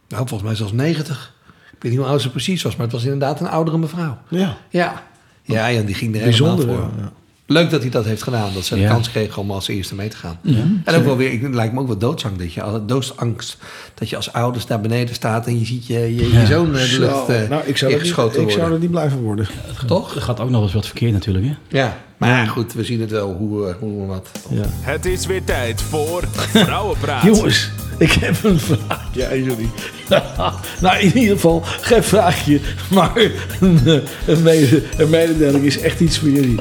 [0.08, 1.34] nou, volgens mij zelfs 90.
[1.72, 2.76] Ik weet niet hoe oud ze precies was...
[2.76, 4.18] maar het was inderdaad een oudere mevrouw.
[4.28, 4.56] Ja.
[4.68, 5.02] Ja,
[5.42, 6.66] ja, ja die ging er Bijzonder.
[6.66, 7.00] helemaal voor.
[7.02, 7.12] ja.
[7.50, 8.50] Leuk dat hij dat heeft gedaan.
[8.54, 8.88] Dat ze de Ja.
[8.90, 10.38] kans kregen om als eerste mee te gaan.
[10.84, 13.56] en ook wel weer, ik, het lijkt me ook wel doodsangst dat je, doodsangst
[13.94, 16.90] dat je als ouders daar beneden staat en je ziet je, je, je zoon eh,
[16.90, 18.74] de lucht eh, nou, ik zou, dat niet, ingeschoten ik zou worden.
[18.76, 19.48] er niet blij van worden.
[19.86, 20.14] Toch?
[20.14, 21.78] Er gaat ook nog eens wat verkeerd natuurlijk, hè?
[21.78, 24.28] Ja, maar ja, goed, we zien het wel hoe, eh, hoe wat.
[24.50, 24.64] Ja.
[24.68, 26.24] Het is weer tijd voor
[26.64, 27.22] Vrouwenpraat.
[27.22, 29.08] Jongens, ik heb een vraag.
[29.12, 29.70] Ja, jullie.
[30.80, 33.12] nou, in ieder geval geen vraagje, maar
[33.60, 33.94] een, eh,
[34.26, 36.58] een, mede, een mededeling is echt iets voor jullie.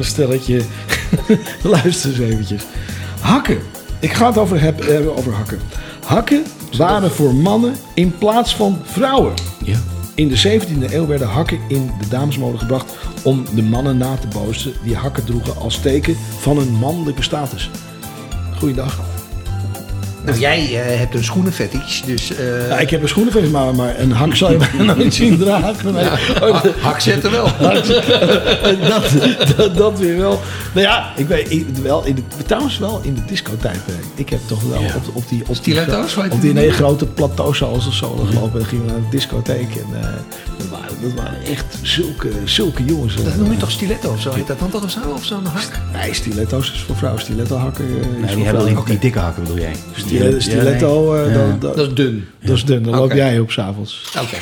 [0.00, 0.62] Een stelletje.
[1.62, 2.62] Luister eens eventjes.
[3.20, 3.58] Hakken.
[3.98, 5.58] Ik ga het over heb- hebben over hakken.
[6.06, 6.44] Hakken
[6.76, 9.34] waren voor mannen in plaats van vrouwen.
[9.64, 9.78] Ja.
[10.14, 12.92] In de 17e eeuw werden hakken in de damesmode gebracht
[13.22, 17.70] om de mannen na te bootsen die hakken droegen als teken van hun mannelijke status.
[18.58, 19.00] Goeiedag.
[20.24, 22.34] Nou, jij eh, hebt een schoenenfetish, dus...
[22.36, 25.38] eh, Ja, ik heb een schoenenvest, maar, maar een hak zou je bijna nooit zien
[25.38, 25.94] dragen.
[25.94, 26.04] Nee.
[26.04, 27.44] ha- hak zetten wel.
[28.88, 29.12] dat,
[29.56, 30.40] dat, dat weer wel.
[30.74, 34.04] Nou ja, ik weet ik, wel in de, trouwens wel in de discotijdperk.
[34.14, 35.42] Ik heb toch wel op, op die...
[35.46, 36.54] Op die, op die niet?
[36.54, 38.60] nee, grote plateaus zoals of zo gelopen.
[38.60, 39.74] En gingen we naar de discotheek.
[39.74, 40.08] En, eh,
[40.58, 43.16] dat, waren, dat waren echt zulke, zulke jongens.
[43.16, 44.32] Dat noem je toch stiletto of zo?
[44.32, 44.98] Heet dat dan toch of zo?
[45.14, 45.68] Of zo'n hak?
[45.92, 47.22] Nee, stiletto's is voor vrouwen.
[47.22, 49.74] Stiletto hakken eh, Nee, die hebben die, die dikke hakken, bedoel jij?
[50.16, 51.38] Stiletto, stiletto eh, Ja.
[51.46, 52.24] dat, dat, Dat is dun.
[52.44, 52.82] dat is dun.
[52.82, 54.12] Dan loop jij op s'avonds.
[54.22, 54.36] Oké.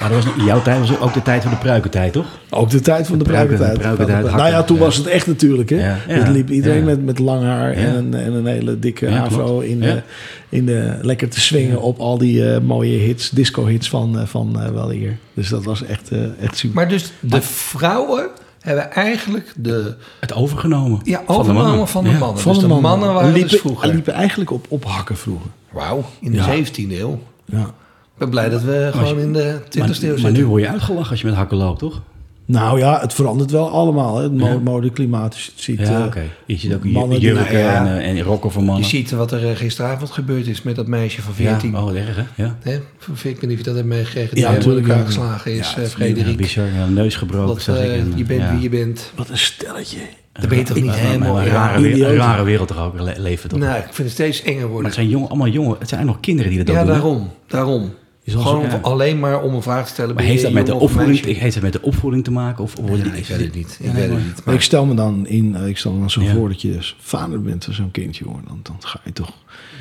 [0.00, 2.26] Maar dat was, in jouw tijd was ook de tijd van de pruikentijd, toch?
[2.50, 3.90] Ook de tijd van de De pruiken- pruikentijd.
[3.98, 4.82] de pruikentijd, Nou ja, toen ja.
[4.82, 5.70] was het echt natuurlijk.
[5.70, 5.76] Hè?
[5.76, 6.14] Ja, ja.
[6.14, 6.84] Het liep iedereen Ja.
[6.84, 7.94] met, met lang haar en, Ja.
[7.94, 9.94] een, en een hele dikke Ja, afro in, Ja.
[9.94, 10.02] de,
[10.48, 14.60] in de, lekker te swingen op al die eh, mooie hits, disco-hits van, eh, van
[14.62, 15.16] eh wel hier.
[15.34, 16.76] Dus dat was echt, eh, echt super.
[16.76, 18.28] Maar dus de vrouwen
[18.68, 19.94] hebben eigenlijk de...
[20.20, 21.00] Het overgenomen.
[21.04, 21.54] Ja, Van de mannen.
[21.62, 22.18] overgenomen van de Ja.
[22.18, 22.38] mannen.
[22.42, 23.88] van dus de mannen waren liepen, dus vroeger.
[23.92, 25.50] liepen eigenlijk op, op hakken vroeger.
[25.70, 26.44] Wauw, in de Ja.
[26.56, 27.20] 17e eeuw.
[27.44, 27.60] Ja.
[27.62, 30.32] Ik ben blij dat we gewoon in de 20e eeuw Maar, maar zitten.
[30.32, 32.00] nu word je uitgelachen als je met hakken loopt, toch?
[32.48, 34.16] Nou ja, het verandert wel allemaal.
[34.16, 34.22] Hè.
[34.22, 34.58] Het mo- Ja.
[34.58, 35.36] mode, klimaat.
[35.38, 36.22] Je ziet, Ja, eh, oké.
[36.46, 37.86] Je ziet ook mannen die- jurken Nou ja.
[37.86, 38.88] en, eh, en rokken voor Je mannen.
[38.88, 41.76] ziet wat er eh, gisteravond gebeurd is met dat meisje van ja, 14.
[41.78, 42.42] oh, erg, hè?
[42.42, 42.56] Ja.
[42.62, 42.74] Hè?
[42.74, 42.80] Ik
[43.22, 44.36] weet niet of je dat hebt meegekregen.
[44.38, 45.06] Ja, Die natuurlijk, elkaar ja.
[45.06, 46.36] geslagen is, Ja, eh, Ja, Frederik.
[46.36, 46.66] bizar.
[46.76, 47.90] Ja, neus gebroken, dat zag ik.
[47.90, 48.50] En, je bent ja.
[48.52, 49.12] wie je bent.
[49.16, 49.98] Wat een stelletje.
[50.32, 51.32] Dan ben je toch niet Maar- maar- helemaal...
[51.32, 53.58] maar Een ja, rare, wereld, rare wereld toch ook, le- leven toch?
[53.58, 54.84] Nou, ik vind het steeds enger Maar worden.
[54.86, 56.94] het zijn jong, allemaal jongen, het zijn nog kinderen die dat Ja, ook doen.
[56.94, 57.00] hè?
[57.00, 57.30] daarom.
[57.46, 57.90] Daarom.
[58.30, 58.78] Je Gewoon zo- ja.
[58.82, 60.14] alleen maar om een vraag te stellen.
[60.14, 61.40] Maar heeft je dat met de opvoeding, meisje?
[61.40, 62.64] heeft dat met de opvoeding te maken?
[62.64, 63.76] Of worden Ja, die- ik weet het niet.
[63.80, 64.44] Ik Ja, weet het niet.
[64.44, 66.72] Maar ik stel me dan in, eh, ik stel me dan zo voor dat je
[66.72, 68.40] dus vader bent van zo'n kindje, hoor.
[68.46, 69.32] Dan, dan ga je toch,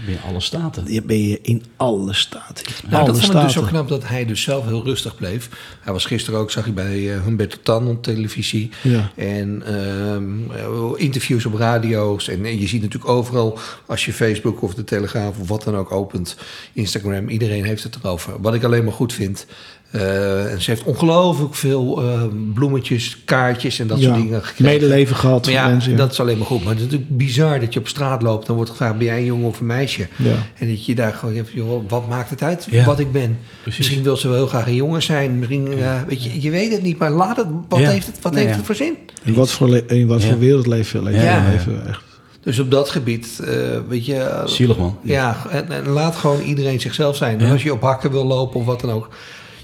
[0.05, 0.83] Ben je alle staten?
[0.93, 2.65] je ben je in alle staten.
[2.65, 3.69] In Nou, alle dat vond ik dus zo staten.
[3.69, 5.49] knap dat hij dus zelf heel rustig bleef.
[5.81, 8.69] Hij was gisteren ook, zag ik bij eh, Humberto Tan op televisie.
[9.15, 12.27] En ehm, eh, interviews op radio's.
[12.27, 15.75] En, eh, je ziet natuurlijk overal, als je Facebook of de Telegraaf of wat dan
[15.75, 16.35] ook opent,
[16.73, 18.36] Instagram, iedereen heeft het erover.
[18.41, 19.45] Wat ik alleen maar goed vind.
[19.91, 22.21] eh, en ze heeft ongelooflijk veel eh,
[22.53, 24.73] bloemetjes, kaartjes en dat Ja, soort dingen gekregen.
[24.79, 25.91] medeleven gehad Maar van ja, mensen.
[25.91, 25.97] ja.
[25.97, 26.59] dat is alleen maar goed.
[26.63, 28.45] Maar het is natuurlijk bizar dat je op straat loopt.
[28.47, 30.07] Dan wordt gevraagd, ben jij een jongen of een meisje?
[30.15, 30.35] Ja.
[30.57, 32.85] En dat je daar gewoon, hebt, joh, wat maakt het uit Ja.
[32.85, 33.37] wat ik ben?
[33.61, 33.77] Precies.
[33.79, 35.37] Misschien wil ze wel heel graag een jongen zijn.
[35.39, 36.97] Misschien, eh, weet je, je weet het niet.
[36.97, 37.89] Maar laat het, wat Ja.
[37.89, 38.57] heeft het, wat Nee, heeft ja.
[38.57, 38.93] het voor zin?
[39.23, 40.29] In wat voor, in wat Ja.
[40.29, 42.01] voor wereld leven we leven echt.
[42.47, 43.53] Dus op dat gebied, eh,
[43.87, 44.15] weet je...
[44.15, 44.97] eh, Zielig, man.
[45.01, 47.39] Ja, en, en laat gewoon iedereen zichzelf zijn.
[47.39, 49.09] En als je op hakken wil lopen of wat dan ook...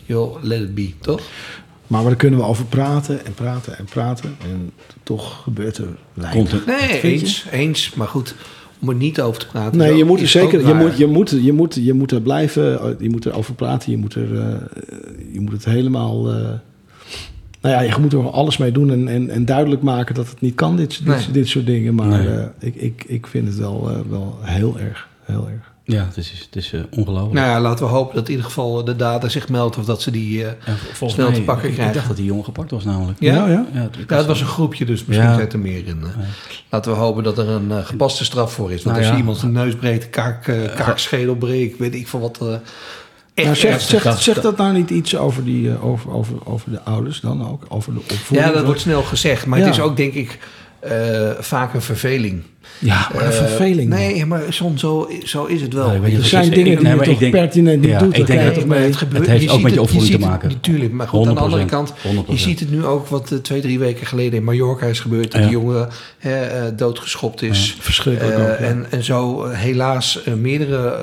[0.06, 1.22] joh, let it be, toch?
[1.88, 4.36] Maar daar kunnen we over praten en praten en praten.
[4.52, 4.72] En
[5.04, 6.66] toch gebeurt er weinig.
[6.66, 7.94] Nee, eens, eens.
[7.94, 8.36] Maar goed,
[8.82, 9.78] om er niet over te praten...
[9.78, 12.96] Nee, je moet er zeker, je moet, je, moet, je, moet, je moet er blijven,
[13.00, 14.56] je moet erover praten, je moet, er, eh,
[15.32, 16.50] je moet het helemaal, eh,
[17.64, 20.42] nou ja, je moet er alles mee doen en, en, en duidelijk maken dat het
[20.42, 21.32] niet kan, dit, dit, Nee.
[21.32, 21.96] dit soort dingen.
[21.96, 22.28] Maar Nee.
[22.28, 25.72] eh, ik, ik, ik vind het wel, eh, wel heel erg, heel erg.
[25.86, 27.34] Ja, het is, het is eh, ongelooflijk.
[27.34, 29.78] Nou ja, laten we hopen dat in ieder geval de dader zich meldt...
[29.78, 30.46] of dat ze die...
[30.46, 30.52] eh,
[31.08, 31.96] snel mij, te pakken ik, ik krijgen.
[31.96, 33.20] dacht dat die jongen gepakt was namelijk.
[33.20, 33.34] Ja?
[33.34, 33.48] ja.
[33.48, 33.66] ja.
[33.74, 35.38] Ja, het, Ja, het was een groepje, dus misschien Ja.
[35.38, 36.04] zit er meer in.
[36.70, 38.84] Laten we hopen dat er een eh, gepaste straf voor is.
[38.84, 39.18] Want Nou als je ja.
[39.20, 40.44] iemand zijn neus breekt, kaak,
[40.76, 42.40] kaakschedel breekt, weet ik van wat.
[43.34, 44.02] Echt Nou, zeg, ernstig.
[44.02, 47.50] zeg, zeg dat nou niet iets over, die, eh, over, over, over de ouders dan
[47.50, 47.66] ook?
[47.68, 48.48] Over de opvoeding?
[48.50, 49.46] ja, dat wordt snel gezegd.
[49.46, 49.66] Maar Ja.
[49.66, 50.38] het is ook, denk ik,
[50.80, 52.44] eh, vaak een verveling.
[52.80, 53.90] Ja, maar een Eh, verveling.
[53.90, 54.72] Nee, maar zo,
[55.24, 56.00] zo is het wel.
[56.00, 58.18] Weet Er zijn dingen die nee, je toch ik denk- pertinent niet ja, doet.
[58.18, 58.80] ik denk dat mee.
[58.80, 59.22] het gebeurt.
[59.22, 60.50] Het heeft je ook met je het- opvoeding te het- maken.
[60.50, 62.40] Natuurlijk, maar goed, aan de andere 100%, kant, 100%.
[62.40, 65.32] je ziet het nu ook wat eh, twee, drie weken geleden in Mallorca is gebeurd.
[65.32, 65.48] Dat Ja.
[65.48, 67.78] die jongen hè, eh, doodgeschopt is.
[67.80, 71.00] Verschrikkelijk ook, en, en zo helaas meerdere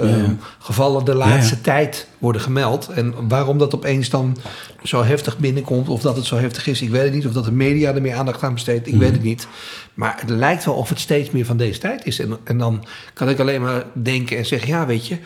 [0.59, 2.89] gevallen de laatste tijd worden gemeld.
[2.95, 4.37] En waarom dat opeens dan
[4.83, 7.27] zo heftig binnenkomt, of dat het zo heftig is, ik weet het niet.
[7.27, 9.03] Of dat de media er meer aandacht aan besteedt, ik Mhm.
[9.03, 9.47] weet het niet.
[9.95, 12.19] Maar het lijkt wel of het steeds meer van deze tijd is.
[12.21, 15.17] En, en dan kan ik alleen maar denken en zeggen, ja weet je...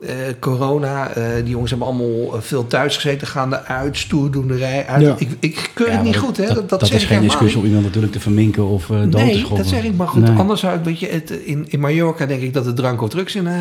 [0.00, 5.02] eh, corona, eh, die jongens hebben allemaal eh, veel thuis gezeten, gaan eruit, stoerdoenerij uit.
[5.02, 5.14] Ja.
[5.18, 6.46] Ik, ik keur Ja, het niet goed, hè?
[6.54, 7.56] Dat, Dat, is geen niet.
[7.56, 9.56] om iemand natuurlijk te verminken of eh dood te Nee, schoppen.
[9.56, 10.22] dat zeg ik maar goed.
[10.22, 10.36] Nee.
[10.38, 13.08] Anders zou ik, weet je, het, in, in Mallorca denk ik dat de drank of
[13.08, 13.54] drugs in, eh,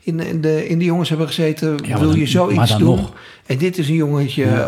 [0.00, 1.74] in, in, de, in de jongens hebben gezeten.
[1.88, 2.96] maar Wil dan- je zoiets doen?
[2.96, 3.12] nog.
[3.46, 4.66] En dit is een jongetje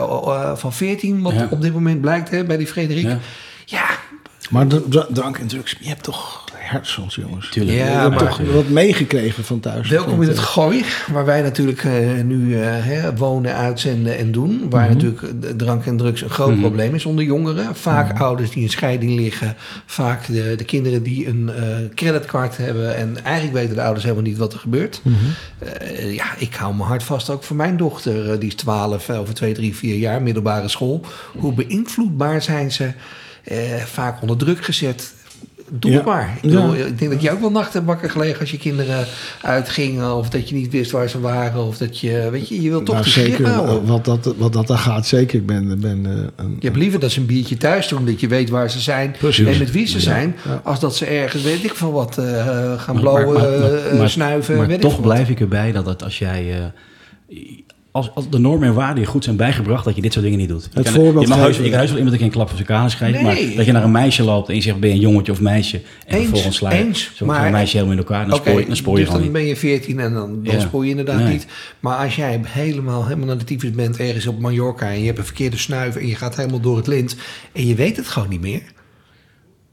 [0.55, 1.48] van 14, wat Ja.
[1.50, 3.05] op dit moment blijkt hè, bij die Frederik.
[3.05, 3.18] Ja.
[3.64, 3.85] Ja,
[4.50, 4.66] Maar
[5.12, 7.48] drank en drugs, je hebt toch hersens, jongens.
[7.50, 7.79] Tuurlijk.
[7.79, 9.88] Ja, je hebt maar- toch wat meegekregen van thuis.
[9.88, 11.92] welkom in het gooi, waar wij natuurlijk eh,
[12.24, 14.66] nu eh, hè, wonen, uitzenden en doen.
[14.70, 17.74] Waar natuurlijk de drank en drugs een groot probleem is onder jongeren.
[17.76, 19.55] Vaak ouders die in scheiding liggen.
[19.87, 22.96] Vaak de, de kinderen die een eh, creditcard hebben.
[22.96, 25.02] En eigenlijk weten de ouders helemaal niet wat er gebeurt.
[25.59, 28.38] Eh, ja, ik hou mijn hart vast ook voor mijn dochter.
[28.40, 31.00] die is 12, eh, over 2, 3, 4 jaar, middelbare school.
[31.37, 32.90] Hoe beïnvloedbaar zijn ze?
[33.46, 35.14] eh, vaak onder druk gezet.
[35.70, 35.96] Doe Ja.
[35.96, 36.38] het maar.
[36.42, 36.61] Ik, Ja.
[36.61, 39.07] bedoel, ik denk dat jij ook wel nachten wakker gelegen als je kinderen
[39.42, 40.14] uitgingen.
[40.16, 41.64] Of dat je niet wist waar ze waren.
[41.66, 43.87] Of dat je, weet je, je wilt toch Nou, die zeker, houden.
[43.87, 45.38] wat dat, wat dat dan gaat, zeker.
[45.38, 48.20] Ik ben, ben eh, een, Je hebt liever dat ze een biertje thuis doen, dat
[48.20, 49.46] je weet waar ze zijn Precies.
[49.46, 50.61] en met wie ze Ja, zijn, ja.
[50.64, 52.24] als dat ze ergens, weet ik van wat, eh,
[52.81, 55.72] gaan Maar- blowen, maar- maar- eh, maar- snuiven, Maar weet ik toch blijf ik erbij
[55.72, 56.50] dat het als jij...
[57.29, 57.37] eh,
[57.96, 60.38] als, als de normen en waarden je goed zijn bijgebracht, dat je dit soort dingen
[60.40, 60.62] niet doet.
[60.62, 62.56] Je Het kan, voorbeeld je mag je kan heus wel iemand een een klap voor
[62.56, 63.46] zijn kanus geven, Nee.
[63.46, 65.40] maar dat je naar een meisje loopt en je zegt ben je een jongetje of
[65.40, 68.48] meisje en vervolgens sla je eens, zo'n maar- zo'n meisje helemaal in elkaar, dan, Oké,
[68.48, 69.32] spoor je, dan spoor je dus dan niet.
[69.32, 70.61] ben je 14 en dan, dan Ja.
[70.61, 71.32] spoor je inderdaad Nee.
[71.32, 71.46] niet.
[71.80, 75.18] Maar als jij helemaal, helemaal naar de tyfus bent ergens op Mallorca en je hebt
[75.18, 77.16] een verkeerde snuif en je gaat helemaal door het lint
[77.52, 78.62] en je weet het gewoon niet meer.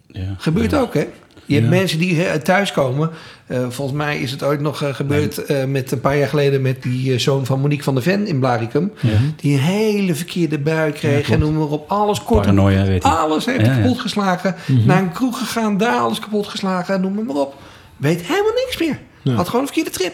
[0.07, 0.35] Ja.
[0.37, 1.05] Gebeurt ook, hè?
[1.45, 1.71] Je hebt Ja.
[1.75, 3.09] mensen die thuiskomen.
[3.47, 6.61] Eh, volgens mij is het ooit nog eh, gebeurd eh, met een paar jaar geleden
[6.61, 8.91] met die zoon van Monique van der Ven in Blaricum.
[9.35, 11.89] Die een hele verkeerde bui kreeg en noem maar op.
[11.91, 12.41] Alles kort.
[12.41, 13.03] Paranoia, weet.
[13.03, 13.81] Alles heeft Ja, hij ja.
[13.81, 14.55] kapot geslagen.
[14.85, 17.01] Naar een kroeg gegaan, daar alles kapot geslagen.
[17.01, 17.55] Noem maar op.
[17.97, 18.99] Weet helemaal niks meer.
[19.35, 20.13] Had gewoon een verkeerde trip.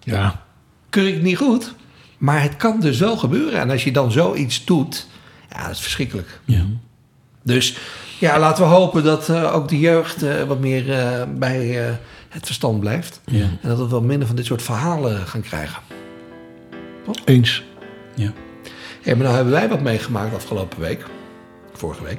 [0.00, 0.42] ja.
[0.90, 1.74] Keur ik niet goed.
[2.18, 3.60] Maar het kan dus wel gebeuren.
[3.60, 5.06] En als je dan zoiets doet,
[5.50, 6.40] ja, dat is verschrikkelijk.
[6.44, 6.64] Ja.
[7.42, 7.76] Dus
[8.18, 11.94] ja, laten we hopen dat eh, ook de jeugd eh, wat meer eh, bij eh,
[12.28, 13.20] het verstand blijft.
[13.24, 13.42] Ja.
[13.42, 15.82] En dat we wel minder van dit soort verhalen gaan krijgen.
[17.24, 17.62] Eens.
[18.14, 18.32] Ja.
[19.02, 21.04] Hey, maar nou hebben wij wat meegemaakt afgelopen week.
[21.72, 22.18] Vorige week.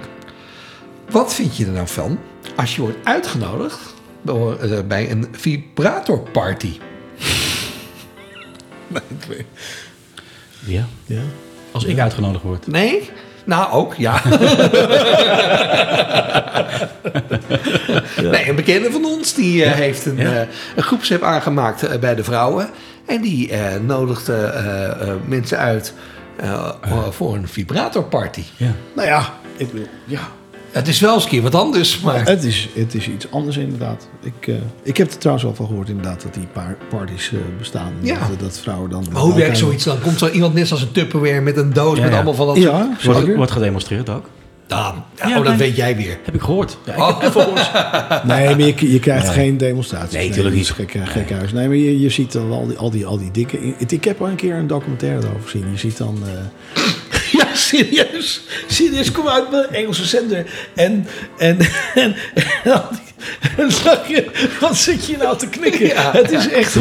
[1.09, 2.19] Wat vind je er nou van
[2.55, 4.57] als je wordt uitgenodigd door,
[4.87, 6.79] bij een vibratorparty?
[10.65, 10.87] ja.
[11.05, 11.21] Ja.
[11.71, 12.67] Als ik uitgenodigd word.
[12.67, 13.09] Nee?
[13.43, 14.21] Nou, ook, ja.
[18.21, 20.31] Nee, een bekende van ons die eh, heeft een, Ja.
[20.41, 22.69] eh, een groepsapp aangemaakt eh, bij de vrouwen.
[23.05, 25.93] En die eh nodigde eh, eh, mensen uit
[26.35, 26.69] eh,
[27.09, 28.43] voor een vibratorparty.
[28.57, 28.71] Ja.
[28.95, 30.19] Nou ja, ik bedoel, ja.
[30.73, 32.25] Het is wel eens een keer wat anders, maar...
[32.27, 34.07] Het is, het is iets anders inderdaad.
[34.21, 37.39] Ik, eh, ik heb er trouwens wel van gehoord inderdaad dat die paar parties eh,
[37.57, 37.93] bestaan.
[38.01, 38.27] Ja.
[38.29, 39.05] Dat, dat vrouwen dan...
[39.11, 39.99] Maar hoe werkt zoiets dan?
[39.99, 42.15] Komt zo iemand net als een Tupperware met een doos Ja, met ja.
[42.15, 42.57] allemaal van dat...
[42.57, 44.29] Ja, Wordt, wordt gedemonstreerd ook.
[44.67, 45.57] Dan, Ja, oh, dat nee.
[45.57, 46.19] weet jij weer.
[46.23, 46.77] Heb ik gehoord.
[46.85, 47.21] Ja, ik Oh.
[47.21, 47.33] heb
[48.25, 49.33] Nee, maar je, je krijgt Nee.
[49.35, 50.13] geen demonstraties.
[50.13, 51.51] Nee, tuurlijk dat is Gek, gek huis.
[51.53, 53.59] Nee, maar je, je ziet dan al die, al die, al die dikke...
[53.77, 55.65] Ik, ik heb al een keer een documentaire erover gezien.
[55.71, 56.17] Je ziet dan...
[56.25, 56.82] eh,
[57.43, 58.41] Ja, serieus.
[58.67, 60.45] Serieus, kom uit met een Engelse zender.
[60.75, 61.57] En, en,
[61.95, 62.15] en,
[62.63, 63.01] en, al die-
[63.57, 64.25] en zag je,
[64.59, 66.11] wat zit je nou te knikken?
[66.11, 66.75] Het is echt.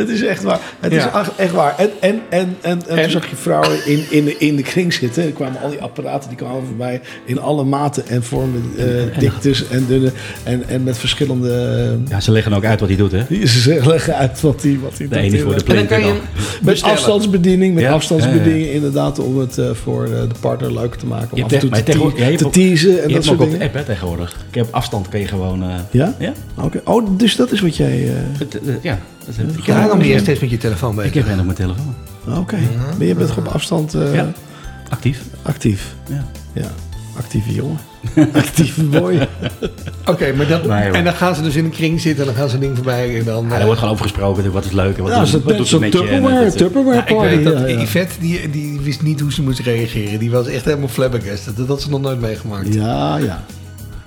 [0.00, 0.58] Het is echt waar.
[0.80, 1.20] Het Ja.
[1.20, 1.74] is echt waar.
[1.78, 3.02] En, en, en, en, en, En?
[3.02, 5.22] toen zag je vrouwen in, in, de, in de kring zitten.
[5.24, 8.62] Er kwamen al die apparaten, die kwamen voorbij in alle maten en vormen.
[8.78, 8.84] eh
[9.18, 10.12] diktes en dunne.
[10.42, 11.98] En, en met verschillende...
[12.08, 13.18] Ja, ze leggen ook uit wat hij doet, hè?
[13.18, 16.00] eh, ze leggen uit wat hij wat hij De ene voor de En dan plek.
[16.04, 16.20] met
[16.62, 16.94] bestellen.
[16.96, 18.74] afstandsbediening, met Ja, afstandsbediening ja, ja.
[18.74, 21.28] inderdaad, om het eh, voor de partner leuker te maken.
[21.30, 23.66] Om Je af en toe te- te, teasen en Je dat ook op de dingen.
[23.66, 24.36] app, hè, tegenwoordig.
[24.48, 25.62] Ik heb afstand, kun je gewoon...
[25.62, 26.14] eh, Ja?
[26.18, 26.32] Ja?
[26.60, 26.80] Oké.
[26.84, 28.10] Oh, dus dat is wat jij...
[28.82, 28.98] ja.
[29.26, 29.66] Dat heb ik.
[29.66, 31.14] Daarom ben je heb, steeds met je telefoon bezig.
[31.14, 31.94] ik heb op mijn telefoon.
[32.38, 32.58] Oké.
[32.98, 34.32] Maar je bent op afstand eh, Ja.
[34.88, 35.22] Actief.
[35.42, 35.94] actief.
[36.08, 36.24] Ja.
[36.52, 36.66] Ja.
[37.18, 37.78] Actieve jongen.
[38.32, 39.28] Actieve boy.
[40.06, 42.38] Oké, maar dat, Nee, en dan gaan ze dus in een kring zitten en dan
[42.40, 43.46] gaan ze een ding voorbij en dan...
[43.48, 44.52] Ja, eh, er wordt gewoon over gesproken.
[44.52, 46.08] Wat is leuk en wat, Ja, wat doet zo'n het met je.
[46.08, 47.34] en Tupperware, Tupperware ik party.
[47.34, 47.80] weet dat ja, ja.
[47.80, 50.18] Yvette, die, die wist niet hoe ze moest reageren.
[50.18, 51.56] Die was echt helemaal flabbergasted.
[51.56, 52.74] Dat had ze nog nooit meegemaakt.
[52.74, 53.44] Ja, ja.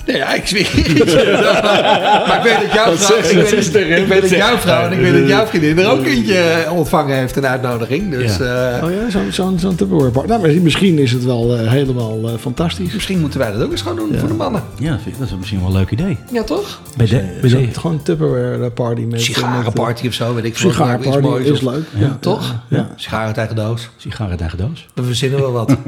[0.05, 0.67] Nee, ja, ik zweer
[2.27, 4.99] maar ik weet dat jouw vrouw, ik weet, ik weet dat jouw vrouw en ik
[4.99, 8.11] weet dat jouw vriendin er ook eentje ontvangen heeft, een uitnodiging.
[8.11, 8.71] Dus Ja.
[8.77, 10.27] eh, Oh ja, zo'n zo'n zo'n Tupperware party.
[10.29, 12.93] Nou, maar misschien is het wel eh, helemaal eh, fantastisch.
[12.93, 14.61] misschien moeten wij dat ook eens gaan doen voor de mannen.
[14.79, 16.17] Ja, dat, vind ik, dat is misschien wel een leuk idee.
[16.31, 16.81] Ja, toch?
[16.97, 19.13] Bij de, bij de, Gewoon een Tupperware party met...
[19.13, 20.69] eh, Sigarenparty of zo, weet ik veel.
[20.69, 21.83] Iets Sigarenparty moois is of- leuk.
[21.97, 22.17] Ja.
[22.19, 22.55] Toch?
[22.69, 22.89] Ja.
[22.95, 23.89] Sigaren tegen doos.
[23.97, 24.85] sigaren tegen doos.
[24.93, 25.75] We verzinnen wel wat.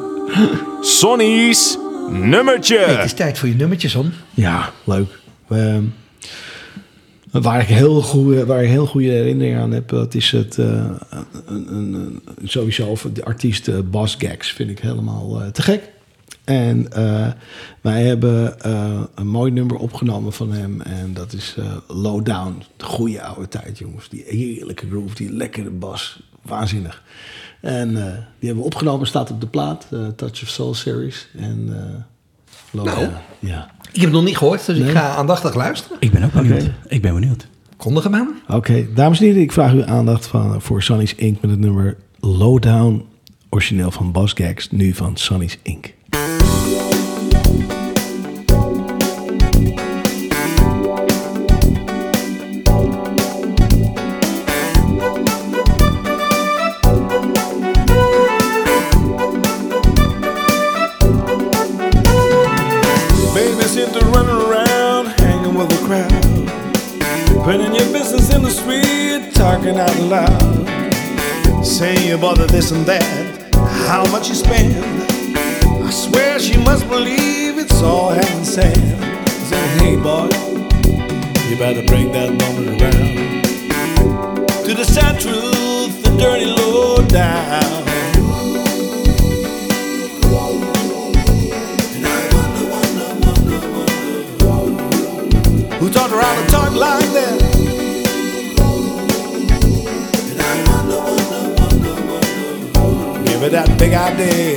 [0.80, 1.78] Sonny's
[2.10, 2.78] nummertje.
[2.78, 4.12] het is tijd voor je nummertjes, Son.
[4.34, 5.18] Ja, leuk.
[5.48, 5.82] Ehm,
[7.30, 10.66] waar, ik heel goede, waar ik heel goede herinneringen aan heb, dat is het eh,
[11.46, 14.52] een, een, een- sowieso de artiest eh, Bas Gags.
[14.52, 15.90] Vind ik helemaal eh, te gek.
[16.44, 17.26] En eh,
[17.80, 20.80] wij hebben eh, een mooi nummer opgenomen van hem.
[20.80, 21.64] En dat is eh,
[21.96, 22.62] Low Down.
[22.76, 24.08] De goede oude tijd, jongens.
[24.08, 26.22] Die heerlijke groove, die lekkere bas.
[26.42, 27.02] Waanzinnig.
[27.60, 28.02] En eh,
[28.38, 29.86] die hebben we opgenomen, staat op de plaat.
[29.90, 31.28] eh, Touch of Soul Series.
[31.36, 32.02] En eh
[32.70, 33.08] Low Nou.
[33.38, 33.70] Ja.
[33.80, 35.96] Ik heb het nog niet gehoord, dus ik ga aandachtig luisteren.
[36.00, 36.70] Ik ben ook benieuwd.
[36.86, 37.46] Ik ben benieuwd.
[37.76, 38.34] Kondig hem aan.
[38.48, 41.40] Oké, dames en heren, ik vraag uw aandacht van, voor Sonny's Inc.
[41.40, 43.04] met het nummer Lowdown,
[43.50, 45.94] origineel van Bas Gags, nu van Sonny's Inc.
[68.18, 71.64] In the street, talking out loud.
[71.64, 73.02] Saying you bother this and that,
[73.88, 74.74] how much you spend.
[75.64, 78.76] I swear she must believe it's all hand sand.
[79.48, 80.28] Saying, hey boy,
[81.48, 83.44] you better bring that moment around.
[84.66, 87.86] To the sad truth, the dirty low down.
[95.80, 97.17] Who taught her how to talk like that?
[103.48, 104.56] Her that big idea.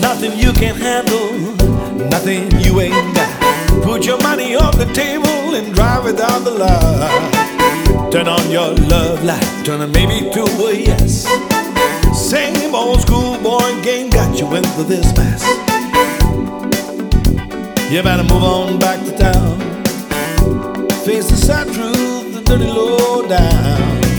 [0.00, 1.32] Nothing you can handle,
[2.08, 3.82] nothing you ain't got.
[3.82, 8.12] Put your money on the table and drive it down the line.
[8.12, 11.26] Turn on your love light, turn it maybe to a yes.
[12.14, 15.42] Same old schoolboy game got you into this mess.
[17.90, 19.58] You better move on back to town.
[21.04, 23.87] Face the sad truth, the dirty low down.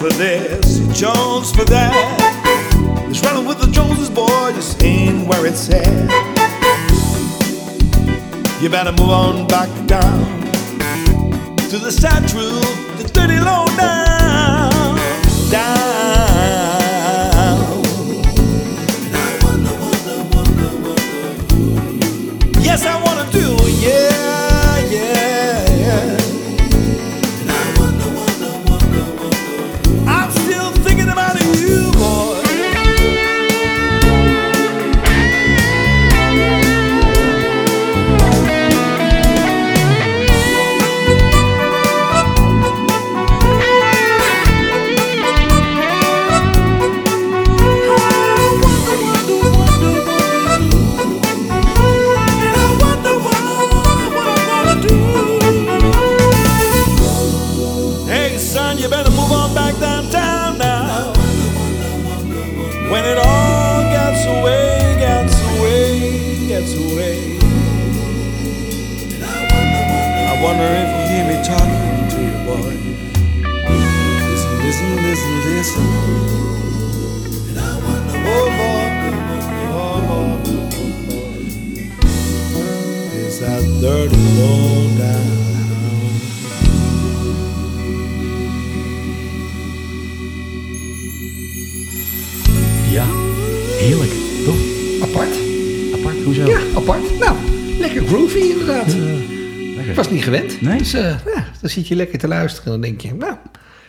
[0.00, 0.29] for this,
[100.90, 103.34] Dus eh, ja, dan zit je lekker te luisteren en dan denk je, nou...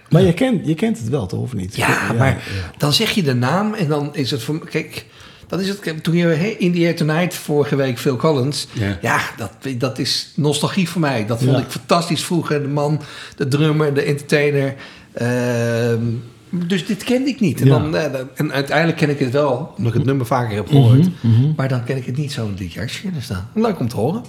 [0.09, 1.39] Maar je kent, je kent het wel, toch?
[1.39, 1.75] Of niet?
[1.75, 2.43] Ja, maar
[2.77, 5.05] dan zeg je de naam en dan is het voor Kijk,
[5.47, 6.03] dat is het.
[6.03, 8.67] Toen je In the Air Tonight vorige week, Phil Collins.
[8.71, 8.97] Ja.
[9.01, 11.25] Ja, dat, dat is nostalgie voor mij.
[11.25, 11.57] Dat vond Ja.
[11.63, 12.61] ik fantastisch vroeger.
[12.61, 13.01] De man,
[13.35, 14.75] de drummer, de entertainer.
[15.13, 16.03] Ehm,
[16.49, 17.61] dus dit kende ik niet.
[17.61, 17.79] En, Ja.
[17.79, 20.67] dan, eh, dan- en uiteindelijk ken ik het wel, omdat ik het nummer vaker heb
[20.67, 21.07] gehoord.
[21.21, 23.11] Mhm, Maar dan ken ik het niet zo in dit jasje.
[23.11, 24.23] Dus dan, leuk om te horen.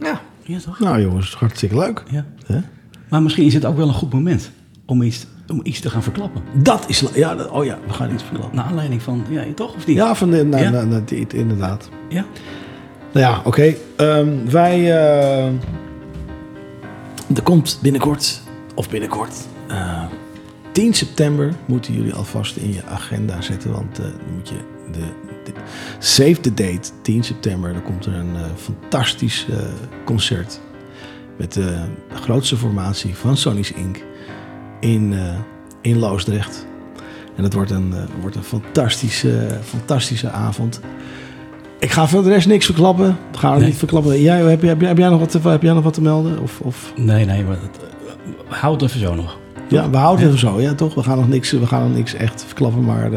[0.00, 0.20] Ja.
[0.46, 0.78] Ja, toch?
[0.78, 2.02] Nou jongens, hartstikke leuk.
[2.10, 2.24] Ja.
[2.46, 2.58] Hè?
[3.10, 4.50] Maar misschien is het ook wel een goed moment
[4.86, 6.42] om iets, om iets te gaan verklappen.
[6.62, 7.04] Dat is...
[7.14, 8.56] Ja, oh ja, we gaan iets verklappen.
[8.56, 9.96] Naar aanleiding van, ja, toch of niet?
[9.96, 11.00] Ja, van de, nou, Ja?
[11.04, 11.88] dit, inderdaad.
[12.08, 12.24] Ja?
[13.12, 13.74] Nou ja, oké.
[13.96, 14.78] Ehm, wij...
[14.96, 15.46] eh,
[17.34, 18.40] er komt binnenkort,
[18.74, 19.34] of binnenkort...
[19.68, 20.04] eh,
[20.72, 23.72] 10 september moeten jullie alvast in je agenda zetten.
[23.72, 24.54] Want eh, dan moet je
[24.92, 25.25] de-
[25.98, 27.72] save the date, 10 september.
[27.72, 29.56] Dan komt er een eh, fantastisch eh,
[30.04, 30.60] concert.
[31.36, 31.76] Met de
[32.14, 34.04] grootste formatie van Sony's Inc.
[34.80, 35.34] in, eh,
[35.80, 36.66] in Loosdrecht.
[37.36, 40.80] En het wordt een, wordt een fantastische, fantastische avond.
[41.78, 43.16] Ik ga voor de rest niks verklappen.
[43.32, 43.66] Gaan Nee.
[43.66, 44.20] niet verklappen.
[44.22, 46.38] Jij, heb, heb, heb, jij nog wat te, heb jij nog wat te melden?
[46.40, 46.92] Of, of?
[46.96, 49.38] Nee, nee, maar eh, houd het even zo nog.
[49.68, 50.60] Ja, we houden het even zo.
[50.60, 50.94] Ja, toch?
[50.94, 52.84] We gaan nog niks, we gaan nog niks echt verklappen.
[52.84, 53.10] Maar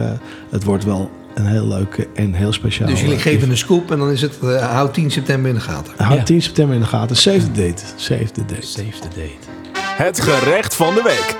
[0.49, 1.09] het wordt wel
[1.39, 2.87] een heel leuke en heel speciaal.
[2.89, 5.61] Dus jullie geven een scoop en dan is het, eh, houd 10 september in de
[5.61, 5.93] gaten.
[5.97, 6.23] Houd Ja.
[6.23, 7.15] 10 september in de gaten.
[7.15, 7.83] Save the date.
[7.95, 8.65] Save the date.
[8.67, 9.47] Save the date.
[9.81, 11.35] Het gerecht van de week.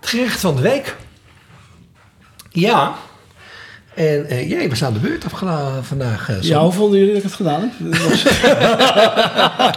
[0.00, 0.96] Het gerecht van de week.
[2.50, 2.94] Ja.
[3.94, 6.28] En eh, jij was aan de beurt afgela- vandaag.
[6.30, 6.40] eh.
[6.42, 7.70] Ja, hoe vonden jullie dat ik het gedaan heb?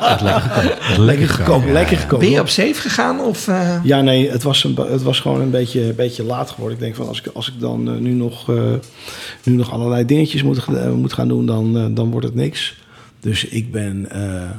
[0.01, 1.65] Het Lekker lekker gekookt.
[1.71, 2.21] Lekker gekookt.
[2.21, 3.19] Ben je op safe gegaan?
[3.19, 6.49] Of, eh, Ja, nee, het was, een, het was gewoon een beetje, een beetje laat
[6.49, 6.77] geworden.
[6.77, 8.73] Ik denk van als ik, als ik dan nu, nog, eh,
[9.43, 12.75] nu nog allerlei dingetjes moet, moet gaan doen, dan, dan wordt het niks.
[13.19, 14.49] Dus ik ben eh,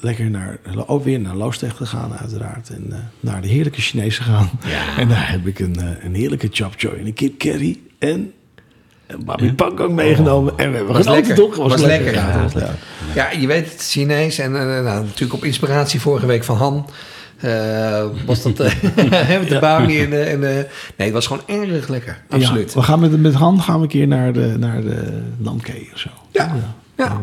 [0.00, 2.68] lekker naar, ook weer naar Loosdrecht gegaan, uiteraard.
[2.70, 4.50] En eh, naar de heerlijke Chinees gegaan.
[4.98, 8.32] En daar heb ik een, een heerlijke chop choy en een kip curry en
[9.06, 10.52] een babi ook meegenomen.
[10.56, 11.34] En we hebben Was lekker.
[11.34, 11.56] toch?
[11.56, 12.32] Was lekker, Ja, ja.
[12.32, 12.74] het was lekker.
[13.14, 14.38] ja, je weet het, Chinees.
[14.38, 16.86] En eh, nou, natuurlijk op inspiratie vorige week van Han.
[17.40, 18.72] eh, was dat eh,
[19.40, 20.54] met de bami en, en eh,
[20.96, 22.22] nee, het was gewoon erg lekker.
[22.28, 22.72] Absoluut.
[22.72, 25.88] Ja, we gaan met, met Han gaan we een keer naar de, naar de Lamkee
[25.92, 26.08] of zo.
[26.32, 26.54] Ja.
[26.96, 27.20] Ja.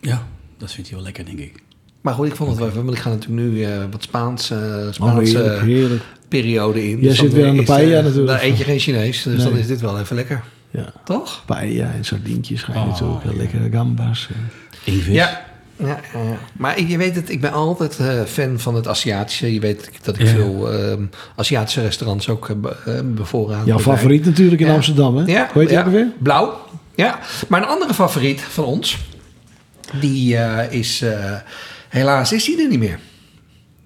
[0.00, 0.22] Ja,
[0.58, 1.62] dat vindt hij wel lekker, denk ik.
[2.00, 4.50] Maar goed, ik vond het wel even, want ik ga natuurlijk nu eh, wat Spaans,
[4.50, 6.98] eh, Oh, Spaanse periode in.
[7.00, 8.26] Jij Dus zit weer aan de paella natuurlijk.
[8.40, 10.42] Dan eet je geen Chinees, dus dan is dit wel even lekker.
[10.74, 10.92] Ja.
[11.04, 11.42] Toch?
[11.46, 13.22] Paella en sardientjes ga je Oh, natuurlijk.
[13.22, 14.28] heel Lekkere gambas.
[14.30, 14.94] eh.
[14.94, 15.14] Ingvis.
[15.14, 15.44] Ja.
[15.78, 16.38] Ja, ja, ja.
[16.52, 19.54] maar je weet het, ik ben altijd eh, fan van het Aziatische.
[19.54, 20.32] Je weet dat ik Ja.
[20.34, 21.02] veel ehm,
[21.36, 23.66] Aziatische restaurants ook uh, bevoorraad.
[23.66, 24.74] Jouw favoriet natuurlijk in Ja.
[24.74, 25.24] Amsterdam, hè?
[25.32, 25.84] Ja, Hoe heet die ja.
[25.84, 26.06] ook weer?
[26.18, 26.66] Blauw.
[26.94, 28.98] Ja, maar een andere favoriet van ons,
[30.00, 31.32] die eh, is, eh,
[31.88, 32.98] helaas is die er niet meer.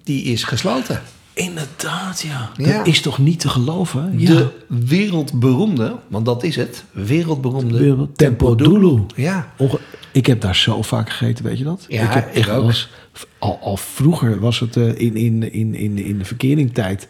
[0.03, 1.01] Die is gesloten.
[1.39, 2.49] Inderdaad, ja.
[2.57, 2.77] Ja.
[2.77, 4.13] Dat is toch niet te geloven?
[4.19, 4.27] Ja.
[4.27, 8.99] De wereldberoemde, want dat is het, wereldberoemde Wereld- Tempo Dulu.
[9.15, 9.79] Ja, Onge-
[10.11, 11.85] ik heb daar zo vaak gegeten, weet je dat?
[11.87, 12.89] Ja, ik heb echt als-
[13.37, 17.07] al, al vroeger was het eh, in, in, in, in, in de verkeringstijd.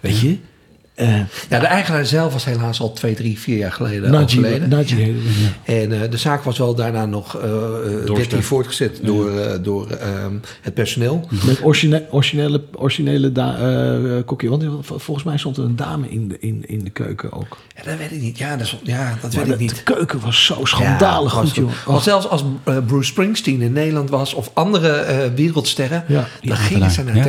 [0.00, 0.36] Weet je?
[0.96, 1.08] Eh
[1.48, 4.68] ja, de eigenaar zelf was helaas al twee, drie, vier jaar geleden overleden.
[5.64, 5.72] Ja.
[5.74, 9.58] En eh, de zaak was wel daarna nog eh, eh, werd die voortgezet door, eh,
[9.62, 11.28] door ehm, het personeel.
[11.46, 14.48] Met origine- originele, originele da- eh, kokkie.
[14.50, 17.56] Want vol- volgens mij stond er een dame in de, in, in de keuken ook.
[17.76, 18.38] Ja, dat weet ik niet.
[18.38, 19.76] Ja, dat, ja, dat Maar weet ik de, niet.
[19.76, 21.70] de keuken was zo schandalig Ja, goed, was joh.
[21.86, 22.44] Want zelfs als
[22.86, 24.34] Bruce Springsteen in Nederland was...
[24.34, 26.04] of andere eh, wereldsterren...
[26.42, 27.22] Dan gingen ze naar ja.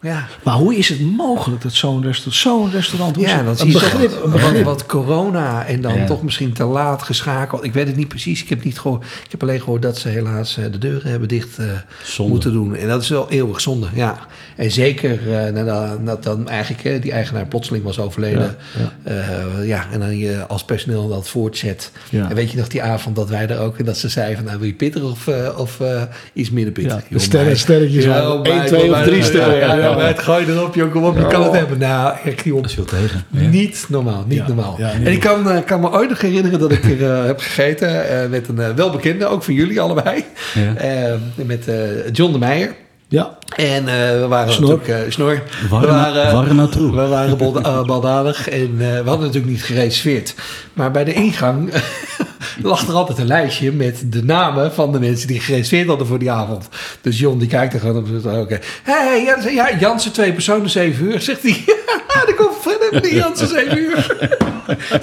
[0.00, 3.58] Ja, Maar hoe is het mogelijk dat zo'n restaurant, zo'n restaurant, hoe is ja het?
[3.58, 4.64] zie je begrip, wat, begrip.
[4.64, 5.66] wat corona...
[5.66, 6.06] en dan Ja.
[6.06, 7.64] toch misschien te laat geschakeld.
[7.64, 8.42] Ik weet het niet precies.
[8.42, 11.28] Ik heb, niet gehoord, ik heb alleen gehoord dat ze helaas eh, de deuren hebben
[11.28, 12.76] dicht eh, moeten doen.
[12.76, 14.18] En dat is wel eeuwig zonde, ja.
[14.56, 18.56] En zeker eh, nadat, nadat dan eigenlijk die eigenaar plotseling was overleden.
[19.04, 21.90] Ja, Ja, ja en dan je als personeel dat voortzet.
[22.10, 22.28] Ja.
[22.28, 23.78] En weet je nog die avond dat wij er ook...
[23.78, 26.72] en dat ze zeiden van, nou wil je pittig of, eh, of eh, iets minder
[26.72, 26.92] pittig?
[26.92, 29.66] Ja, Joh, sterren- sterretjes waren joh, één, meid, twee joh, of drie meid, sterren, Ja,
[29.66, 29.96] ja, ja, ja.
[29.96, 31.78] meid, gooi erop, joh, kom op, je kan het hebben.
[31.78, 33.24] Nou, echt, joh, Dat is veel tegen.
[33.30, 33.48] Ja.
[33.48, 34.74] niet normaal, niet Ja, normaal.
[34.78, 37.24] ja, niet en ik kan, eh, kan me ooit nog herinneren dat ik er eh,
[37.24, 40.24] heb gegeten eh, met een eh, welbekende, ook van jullie allebei.
[40.54, 41.16] Ja.
[41.34, 41.74] Met eh,
[42.12, 42.74] John de Meijer.
[43.08, 43.38] Ja.
[43.56, 44.68] En eh, we waren Snor.
[44.78, 45.04] natuurlijk...
[45.06, 45.42] eh, snor.
[45.70, 46.90] Waar we waren, waar naartoe?
[46.96, 50.34] We waren bal- eh, baldadig en eh, we hadden natuurlijk niet gereserveerd.
[50.72, 51.70] Maar bij de ingang
[52.62, 56.18] lag er altijd een lijstje met de namen van de mensen die gereserveerd hadden voor
[56.18, 56.68] die avond.
[57.00, 58.58] Dus John die kijkt er gewoon op oké.
[58.82, 61.20] Hey, ja, ja, Jansen, twee personen, zeven uur.
[61.20, 61.62] Zegt hij,
[62.08, 64.16] ja, dan komt Fred meneer Jansen, zeven uur.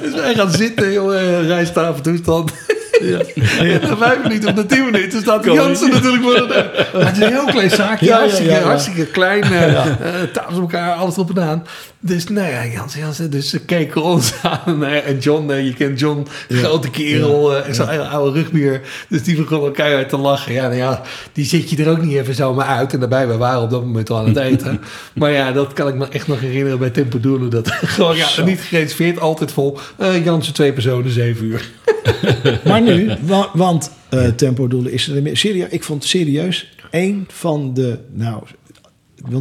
[0.01, 2.51] dus wij gaan zitten, jongen, rijsttafel toestand.
[3.01, 3.19] Ja.
[3.59, 7.23] En na vijf minuten of na tien minuten staat Jansen natuurlijk voor de het is
[7.23, 9.43] een heel klein zaakje, Ja, hartstikke, ja, hartstikke klein.
[9.43, 9.87] eh eh,
[10.33, 11.65] tafels op elkaar, alles op en aan.
[11.99, 13.29] Dus nou ja, Jansen, Jansen.
[13.31, 14.33] Dus ze keken ons
[14.65, 14.83] aan.
[14.85, 18.81] En John, je kent John, grote kerel, eh, zo'n hele oude rugbier.
[19.09, 20.53] Dus die begon elkaar uit te lachen.
[20.53, 21.01] Ja, nou ja,
[21.33, 22.93] die zit je er ook niet even zomaar uit.
[22.93, 24.81] En daarbij, we waren op dat moment al aan het eten.
[25.13, 27.47] maar ja, dat kan ik me echt nog herinneren bij Tempo Doelo.
[27.47, 29.77] Dat gewoon, ja, niet gereserveerd, altijd vol.
[29.97, 31.69] Eh Jansen, twee personen, zeven uur.
[32.65, 35.37] Maar nu, wa- want eh Tempo Doelen is er meer.
[35.37, 38.43] Serieus, ik vond serieus een van de, nou,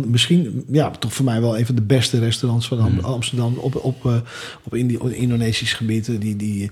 [0.06, 3.84] misschien, ja, toch voor mij wel een van de beste restaurants van Am- Amsterdam op,
[3.84, 4.22] op,
[4.64, 6.20] op, Indi- op Indonesisch gebied.
[6.20, 6.70] Die, die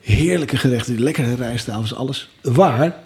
[0.00, 2.28] heerlijke gerechten, die lekkere rijsttafels, alles.
[2.42, 2.96] Waar?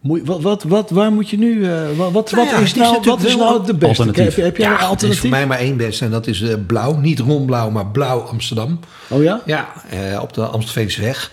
[0.00, 2.98] Moet, wat, wat, wat, waar moet je nu, eh, wat, wat, Nou ja, is nou,
[3.04, 4.02] wat is nou de beste?
[4.02, 4.34] alternatief.
[4.34, 5.20] Heb, heb jij een er is alternatief?
[5.20, 6.96] voor mij maar één beste en dat is eh, blauw.
[6.96, 8.78] Niet rondblauw, maar blauw Amsterdam.
[9.08, 9.42] Oh ja?
[9.46, 11.30] Ja, eh, op de Amstelveenseweg.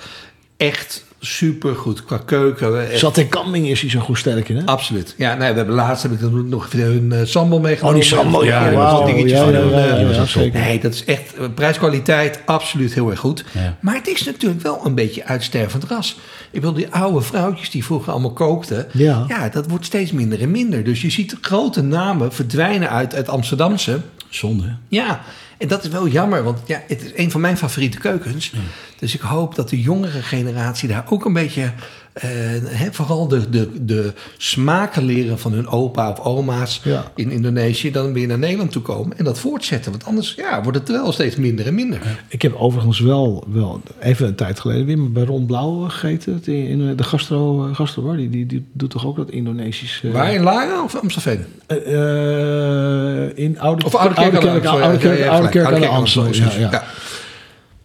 [0.57, 2.89] Echt supergoed qua keuken.
[2.89, 4.65] Echt, Zat in Kamming is hij zo goed sterk in, hè?
[4.65, 5.13] Absoluut.
[5.17, 7.99] Ja, nee, we hebben laatst heb ik dan nog hun uh, sambal meegenomen.
[7.99, 10.49] Oh, die sambal, ja, ja, dingetjes ja, ja, ja, ja, ja.
[10.53, 13.45] Nee, dat is echt prijskwaliteit absoluut heel erg goed.
[13.51, 13.77] Ja.
[13.81, 16.17] Maar het is natuurlijk wel een beetje uitstervend ras.
[16.55, 18.87] Ik wil die oude vrouwtjes die vroeger allemaal kookten.
[18.91, 19.25] Ja.
[19.27, 20.83] ja, dat wordt steeds minder en minder.
[20.83, 24.01] Dus je ziet grote namen verdwijnen uit het Amsterdamse.
[24.29, 24.75] Zonde.
[24.87, 25.21] Ja,
[25.57, 28.53] en dat is wel jammer, want ja, het is een van mijn favoriete keukens.
[28.99, 31.71] Dus ik hoop dat de jongere generatie daar ook een beetje,
[32.19, 37.11] hè, vooral de, de, de smaken leren van hun opa of oma's Ja.
[37.15, 39.91] in Indonesië, dan weer naar Nederland toe komen en dat voortzetten.
[39.91, 41.99] Want anders ja, wordt het wel steeds minder en minder.
[42.27, 46.41] Ik heb overigens wel, wel even een tijd geleden weer bij Ron Blauw gegeten.
[46.45, 48.15] In, de gastro, eh, gastrobar.
[48.17, 50.01] Die, die, die doet toch ook dat Indonesisch...
[50.03, 51.45] eh, Waar, in Lara of Amstelveen?
[51.67, 54.59] eh, in Oude, Of Oude Kerk Oude
[54.97, 56.33] Kerk, Oude Oude Amstel.
[56.33, 56.51] Ja.
[56.57, 56.83] ja.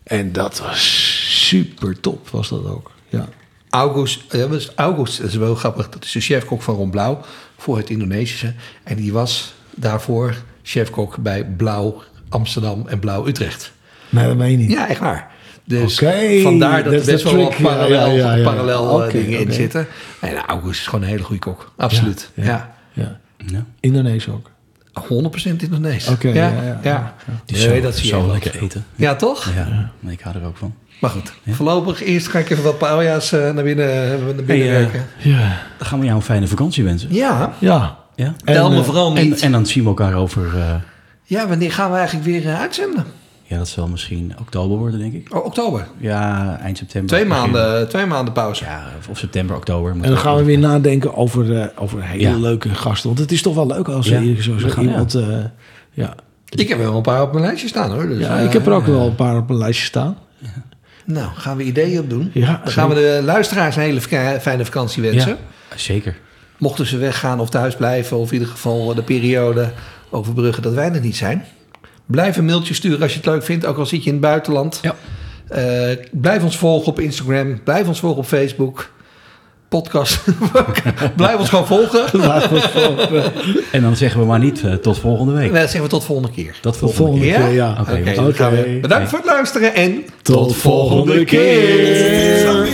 [0.02, 1.10] En dat was
[1.48, 2.90] super top, was dat ook.
[3.08, 3.28] Ja.
[3.70, 5.88] August, ja, dat is August, dat is wel grappig.
[5.88, 7.20] Dat is de chefkok van Ron Blauw
[7.56, 8.52] voor het Indonesische.
[8.82, 13.72] En die was daarvoor chefkok bij Blauw Amsterdam en Blauw Utrecht.
[14.08, 14.70] Nee, dat meen je niet.
[14.70, 15.30] Ja, echt waar.
[15.64, 18.44] Dus Oké, vandaar dat er best wel wat parallel, ja, ja, ja.
[18.44, 19.86] parallel eh, dingen in zitten.
[20.20, 21.72] En August is gewoon een hele goede kok.
[21.76, 22.30] Absoluut.
[22.34, 22.74] Ja, Ja.
[22.92, 23.20] ja.
[23.46, 23.64] Ja.
[23.80, 24.50] Indonesisch ook.
[24.92, 26.08] 100% Indonesisch.
[26.08, 27.14] Oké, ja, ja, ja,
[27.46, 28.86] ja, zo, dat zie zo lekker eten.
[28.96, 29.54] Ja, toch?
[29.54, 30.74] Ja, ik hou er ook van.
[31.00, 34.46] Maar goed, voorlopig eerst ga ik even wat paoja's eh, naar binnen, eh, naar binnen
[34.46, 35.06] Hey, eh, werken.
[35.18, 35.58] Ja.
[35.78, 37.14] Dan gaan we jou een fijne vakantie wensen.
[37.14, 37.98] Ja, Ja.
[38.16, 38.34] Ja?
[38.44, 39.40] tel En, me vooral En, niet.
[39.40, 40.42] en dan zien we elkaar over...
[40.58, 40.74] eh,
[41.24, 43.04] Ja, wanneer gaan we eigenlijk weer uitzenden?
[43.42, 45.34] ja, dat zal misschien oktober worden, denk ik.
[45.34, 45.86] Oh, oktober.
[45.98, 47.08] Ja, eind september.
[47.16, 48.64] Twee maanden, twee maanden pauze.
[48.64, 49.94] Ja, of- september, oktober.
[49.94, 52.36] moet En dan gaan we weer nadenken over, eh, over hele Ja.
[52.36, 53.06] leuke gasten.
[53.08, 54.14] Want het is toch wel leuk als Ja.
[54.16, 55.14] er hier zo, zo We gaan- iemand...
[55.14, 55.22] eh,
[55.92, 56.14] ja.
[56.48, 58.06] Ik heb er wel een paar op mijn lijstje staan hoor.
[58.08, 60.16] Dus, ja, ik heb er ook wel een paar op mijn lijstje staan.
[61.12, 62.30] Nou, gaan we ideeën op doen.
[62.34, 64.00] Ja, Dan gaan we de luisteraars een hele
[64.40, 65.36] fijne vakantie wensen.
[65.70, 66.16] Ja, zeker.
[66.58, 69.72] Mochten ze weggaan of thuis blijven, of in ieder geval de periode
[70.10, 71.44] overbruggen dat wij er niet zijn.
[72.06, 74.24] Blijf een mailtje sturen als je het leuk vindt, ook al zit je in het
[74.24, 74.78] buitenland.
[74.82, 74.94] Ja.
[75.48, 78.90] Eh, blijf ons volgen op Instagram, blijf ons volgen op Facebook.
[79.70, 80.20] Podcast.
[81.16, 82.04] blijf ons gewoon volgen.
[83.72, 85.52] En dan zeggen we maar niet eh, tot volgende week.
[85.52, 86.52] Dan zeggen we tot volgende keer.
[86.60, 87.46] Tot Tot volgende, volgende keer.
[87.46, 87.76] keer, ja.
[87.80, 88.80] Oké.
[88.80, 92.68] Bedankt voor het luisteren en Tot volgende keer.